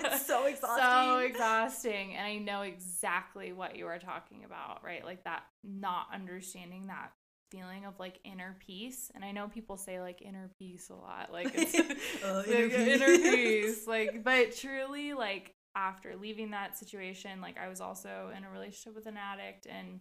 It's 0.03 0.25
so 0.25 0.41
so 0.43 0.47
exhausting. 0.47 1.29
exhausting. 1.31 2.15
And 2.15 2.25
i 2.25 2.37
know 2.37 2.61
exactly 2.61 3.51
what 3.51 3.75
you 3.75 3.85
are 3.87 3.99
talking 3.99 4.45
about 4.45 4.83
right? 4.83 5.03
Like 5.05 5.23
that 5.25 5.43
not 5.63 6.07
understanding 6.13 6.87
that 6.87 7.11
feeling 7.51 7.85
of 7.85 7.99
like 7.99 8.19
inner 8.23 8.55
peace 8.65 9.11
and 9.13 9.23
i 9.25 9.31
know 9.31 9.47
people 9.47 9.77
say 9.77 9.99
like 9.99 10.21
inner 10.21 10.49
peace 10.57 10.89
a 10.89 10.95
lot 10.95 11.29
like 11.31 11.51
it's 11.53 11.75
Oh, 12.25 12.37
like, 12.37 12.47
inner 12.47 12.75
inner 12.75 13.17
peace. 13.17 13.21
peace 13.33 13.87
like 13.87 14.23
but 14.23 14.55
truly 14.55 15.13
like 15.13 15.53
after 15.75 16.15
leaving 16.15 16.51
that 16.51 16.77
situation 16.77 17.41
like 17.41 17.57
i 17.57 17.67
was 17.67 17.81
also 17.81 18.31
in 18.35 18.43
a 18.43 18.49
relationship 18.49 18.95
with 18.95 19.05
an 19.05 19.17
addict 19.17 19.67
and 19.67 19.99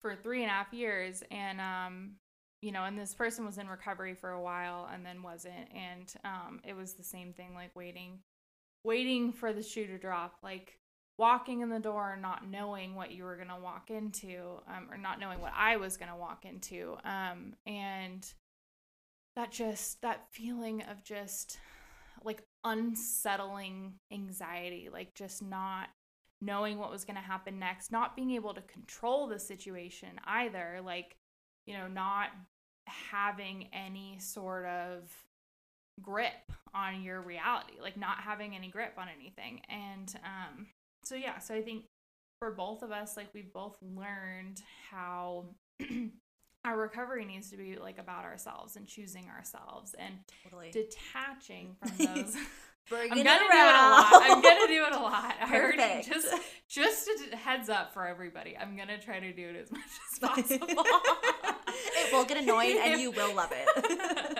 for 0.00 0.14
three 0.14 0.42
and 0.42 0.50
a 0.50 0.54
half 0.54 0.72
years 0.72 1.22
and 1.30 1.60
um 1.60 2.12
you 2.62 2.72
know 2.72 2.84
and 2.84 2.98
this 2.98 3.14
person 3.14 3.44
was 3.44 3.58
in 3.58 3.68
recovery 3.68 4.14
for 4.14 4.30
a 4.30 4.42
while 4.42 4.88
and 4.92 5.04
then 5.04 5.22
wasn't 5.22 5.68
and 5.74 6.14
um 6.24 6.60
it 6.64 6.74
was 6.74 6.94
the 6.94 7.02
same 7.04 7.32
thing 7.32 7.54
like 7.54 7.74
waiting 7.74 8.18
waiting 8.84 9.32
for 9.32 9.52
the 9.52 9.62
shoe 9.62 9.86
to 9.86 9.98
drop 9.98 10.34
like 10.42 10.78
walking 11.18 11.60
in 11.60 11.68
the 11.68 11.78
door 11.78 12.12
and 12.12 12.22
not 12.22 12.48
knowing 12.48 12.94
what 12.94 13.12
you 13.12 13.24
were 13.24 13.36
going 13.36 13.48
to 13.48 13.60
walk 13.62 13.90
into 13.90 14.60
um, 14.68 14.88
or 14.90 14.96
not 14.96 15.20
knowing 15.20 15.40
what 15.40 15.52
i 15.56 15.76
was 15.76 15.96
going 15.96 16.10
to 16.10 16.16
walk 16.16 16.44
into 16.44 16.96
um 17.04 17.54
and 17.66 18.32
that 19.36 19.50
just 19.50 20.00
that 20.02 20.26
feeling 20.30 20.82
of 20.82 21.02
just 21.04 21.58
like 22.24 22.42
unsettling 22.64 23.94
anxiety 24.12 24.88
like 24.92 25.14
just 25.14 25.42
not 25.42 25.88
knowing 26.40 26.78
what 26.78 26.90
was 26.90 27.04
going 27.04 27.16
to 27.16 27.22
happen 27.22 27.58
next 27.58 27.92
not 27.92 28.16
being 28.16 28.32
able 28.32 28.54
to 28.54 28.62
control 28.62 29.26
the 29.26 29.38
situation 29.38 30.10
either 30.26 30.80
like 30.84 31.16
you 31.66 31.74
know 31.74 31.86
not 31.88 32.28
having 32.86 33.68
any 33.72 34.18
sort 34.18 34.66
of 34.66 35.10
grip 36.02 36.52
on 36.74 37.02
your 37.02 37.20
reality 37.20 37.74
like 37.80 37.96
not 37.96 38.18
having 38.18 38.54
any 38.54 38.68
grip 38.68 38.94
on 38.98 39.06
anything 39.08 39.60
and 39.68 40.18
um 40.24 40.66
so 41.04 41.14
yeah 41.14 41.38
so 41.38 41.54
i 41.54 41.62
think 41.62 41.84
for 42.38 42.50
both 42.50 42.82
of 42.82 42.90
us 42.90 43.16
like 43.16 43.28
we've 43.34 43.52
both 43.52 43.76
learned 43.82 44.60
how 44.90 45.46
our 46.64 46.78
recovery 46.78 47.24
needs 47.24 47.50
to 47.50 47.56
be 47.56 47.76
like 47.76 47.98
about 47.98 48.24
ourselves 48.24 48.76
and 48.76 48.86
choosing 48.86 49.26
ourselves 49.28 49.94
and 49.98 50.14
totally 50.42 50.70
detaching 50.70 51.76
from 51.80 52.06
those 52.14 52.36
I'm 52.92 53.08
gonna 53.08 53.22
do 53.24 53.30
it 53.30 53.54
a 53.54 53.88
lot. 53.88 54.08
I'm 54.12 54.42
gonna 54.42 54.66
do 54.66 54.84
it 54.84 54.92
a 54.92 54.98
lot. 54.98 55.34
I 55.40 55.56
already 55.56 56.02
just 56.02 56.26
just 56.68 57.08
a 57.32 57.36
heads 57.36 57.70
up 57.70 57.94
for 57.94 58.06
everybody. 58.06 58.56
I'm 58.58 58.76
gonna 58.76 58.98
try 58.98 59.20
to 59.20 59.32
do 59.32 59.48
it 59.48 59.56
as 59.56 59.72
much 59.72 59.80
as 60.12 60.18
possible. 60.20 60.68
it 60.68 62.12
will 62.12 62.26
get 62.26 62.36
annoying 62.36 62.78
and 62.82 63.00
you 63.00 63.10
will 63.10 63.34
love 63.34 63.52
it. 63.52 64.38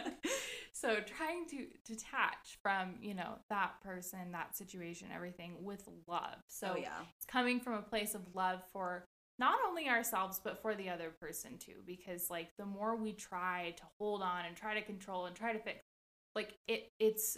So 0.84 1.00
trying 1.00 1.46
to 1.46 1.66
detach 1.84 2.58
from, 2.62 2.96
you 3.00 3.14
know, 3.14 3.38
that 3.48 3.80
person, 3.82 4.32
that 4.32 4.56
situation, 4.56 5.08
everything 5.14 5.56
with 5.60 5.88
love. 6.06 6.36
So 6.48 6.72
oh 6.74 6.76
yeah. 6.76 7.00
it's 7.16 7.26
coming 7.26 7.60
from 7.60 7.74
a 7.74 7.82
place 7.82 8.14
of 8.14 8.22
love 8.34 8.60
for 8.72 9.06
not 9.38 9.58
only 9.66 9.88
ourselves 9.88 10.40
but 10.42 10.60
for 10.62 10.74
the 10.74 10.88
other 10.88 11.10
person 11.20 11.58
too 11.58 11.82
because 11.84 12.30
like 12.30 12.50
the 12.56 12.64
more 12.64 12.94
we 12.94 13.12
try 13.12 13.74
to 13.76 13.82
hold 13.98 14.22
on 14.22 14.44
and 14.44 14.54
try 14.54 14.74
to 14.74 14.82
control 14.82 15.26
and 15.26 15.34
try 15.34 15.52
to 15.52 15.58
fix 15.58 15.80
like 16.36 16.54
it 16.68 16.92
it's 17.00 17.36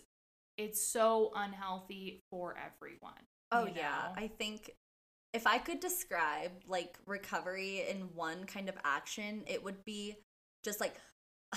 it's 0.58 0.86
so 0.86 1.32
unhealthy 1.34 2.22
for 2.30 2.54
everyone. 2.58 3.12
Oh 3.52 3.66
yeah. 3.66 3.72
know? 3.72 4.22
I 4.22 4.28
think 4.28 4.72
if 5.32 5.46
I 5.46 5.58
could 5.58 5.80
describe 5.80 6.50
like 6.66 6.98
recovery 7.06 7.84
in 7.88 8.08
one 8.14 8.44
kind 8.44 8.68
of 8.68 8.74
action, 8.84 9.44
it 9.46 9.62
would 9.62 9.84
be 9.84 10.16
just 10.64 10.80
like 10.80 10.96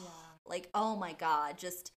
Yeah. 0.00 0.27
Like 0.48 0.68
oh 0.74 0.96
my 0.96 1.12
god, 1.12 1.58
just 1.58 1.92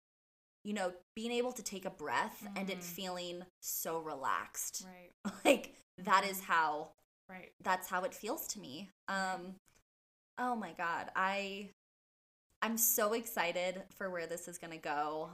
you 0.63 0.75
know, 0.75 0.93
being 1.15 1.33
able 1.33 1.53
to 1.53 1.63
take 1.63 1.85
a 1.87 1.91
breath 1.91 2.47
and 2.55 2.69
it 2.69 2.81
Mhm. 2.81 2.83
feeling 2.83 3.43
so 3.61 3.99
relaxed. 3.99 4.85
Right. 4.87 5.13
Like 5.45 5.75
that 5.99 6.25
is 6.25 6.41
Mhm. 6.41 6.45
how 6.45 6.93
Right. 7.29 7.53
that's 7.63 7.89
how 7.89 8.03
it 8.05 8.15
feels 8.15 8.47
to 8.49 8.61
me. 8.61 8.91
Um 9.09 9.57
oh 10.39 10.55
my 10.57 10.73
god, 10.73 11.11
I 11.17 11.71
I'm 12.63 12.77
so 12.77 13.15
excited 13.15 13.83
for 13.97 14.11
where 14.11 14.27
this 14.27 14.47
is 14.47 14.59
going 14.59 14.73
to 14.73 14.77
go. 14.79 15.31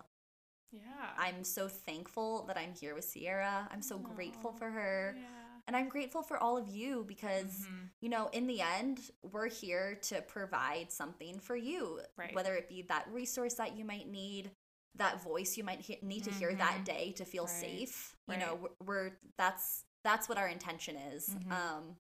Yeah. 0.71 1.11
I'm 1.17 1.43
so 1.43 1.67
thankful 1.67 2.45
that 2.47 2.57
I'm 2.57 2.73
here 2.75 2.95
with 2.95 3.05
Sierra. 3.05 3.69
I'm 3.73 3.83
so 3.83 3.99
grateful 3.99 4.53
for 4.53 4.71
her. 4.71 5.17
Yeah. 5.19 5.36
And 5.67 5.75
I'm 5.77 5.89
grateful 5.89 6.23
for 6.23 6.37
all 6.39 6.57
of 6.57 6.69
you 6.69 7.05
because, 7.09 7.67
Mhm. 7.67 7.91
you 8.01 8.09
know, 8.09 8.29
in 8.29 8.47
the 8.47 8.61
end, 8.61 9.11
we're 9.23 9.49
here 9.49 9.97
to 10.03 10.23
provide 10.23 10.93
something 10.93 11.41
for 11.41 11.57
you, 11.57 12.01
Right. 12.17 12.33
whether 12.35 12.55
it 12.55 12.69
be 12.69 12.83
that 12.83 13.09
resource 13.09 13.55
that 13.55 13.77
you 13.77 13.85
might 13.85 14.07
need, 14.07 14.53
that 14.95 15.21
voice 15.23 15.57
you 15.57 15.65
might 15.65 15.81
he- 15.81 15.99
need 16.03 16.23
to 16.25 16.31
hear 16.31 16.55
that 16.55 16.81
Mhm. 16.81 16.85
day 16.85 17.13
to 17.13 17.25
feel 17.25 17.47
Right. 17.47 17.61
safe. 17.61 18.17
You 18.29 18.37
know, 18.39 18.55
we're, 18.55 18.71
we're 18.87 19.21
that's 19.37 19.85
that's 20.05 20.29
what 20.29 20.39
our 20.39 20.47
intention 20.49 20.97
is. 20.97 21.31
Mhm. 21.31 21.51
Um 21.51 21.99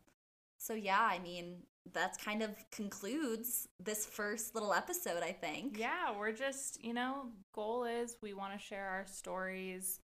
so 0.59 0.73
yeah, 0.75 1.03
I 1.03 1.19
mean, 1.19 1.67
that's 1.93 2.17
kind 2.17 2.43
of 2.43 2.71
concludes 2.71 3.69
this 3.79 4.07
first 4.07 4.55
little 4.55 4.73
episode, 4.73 5.23
I 5.23 5.33
think. 5.33 5.77
Yeah, 5.77 6.17
we're 6.17 6.33
just, 6.33 6.83
you 6.83 6.95
know, 6.95 7.33
goal 7.53 7.85
is 7.85 8.17
we 8.23 8.33
want 8.33 8.53
to 8.55 8.59
share 8.59 8.89
our 8.89 9.07
stories 9.07 10.01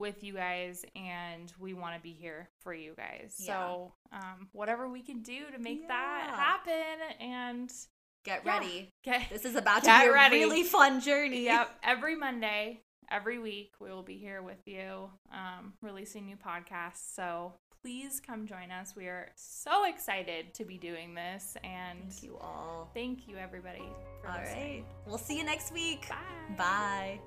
with 0.00 0.24
you 0.24 0.32
guys 0.34 0.84
and 0.96 1.52
we 1.58 1.74
want 1.74 1.94
to 1.94 2.00
be 2.00 2.12
here 2.12 2.48
for 2.60 2.72
you 2.74 2.94
guys. 2.96 3.36
Yeah. 3.38 3.46
So, 3.68 3.92
um, 4.12 4.48
whatever 4.52 4.88
we 4.88 5.02
can 5.02 5.20
do 5.22 5.50
to 5.52 5.58
make 5.58 5.86
that 5.88 6.30
happen 6.34 7.16
and 7.20 7.72
Get 8.24 8.42
Yeah. 8.44 8.52
ready. 8.58 8.92
get 9.02 9.30
This 9.30 9.44
is 9.46 9.56
about 9.56 9.80
to 9.80 9.86
Get 9.86 10.02
be 10.02 10.08
a 10.08 10.12
ready. 10.12 10.38
really 10.40 10.62
fun 10.64 11.00
journey. 11.00 11.44
Yep, 11.44 11.78
every 11.82 12.16
Monday, 12.16 12.82
every 13.10 13.38
week 13.38 13.72
we 13.80 13.88
will 13.88 14.02
be 14.02 14.18
here 14.18 14.42
with 14.42 14.66
you 14.66 15.10
um, 15.32 15.72
releasing 15.80 16.26
new 16.26 16.36
podcasts. 16.36 17.14
So, 17.14 17.54
please 17.82 18.20
come 18.20 18.46
join 18.46 18.70
us. 18.70 18.94
We 18.94 19.06
are 19.06 19.30
so 19.36 19.86
excited 19.86 20.52
to 20.52 20.66
be 20.66 20.76
doing 20.76 21.14
this 21.14 21.56
and 21.64 21.98
Thank 22.10 22.22
you 22.22 22.36
all. 22.38 22.90
thank 22.92 23.26
you 23.26 23.38
everybody 23.38 23.88
for 24.20 24.28
All 24.28 24.38
listening. 24.38 24.84
right. 24.84 24.84
We'll 25.06 25.16
see 25.16 25.38
you 25.38 25.44
next 25.44 25.72
week. 25.72 26.06
Bye. 26.10 26.54
Bye. 26.58 27.20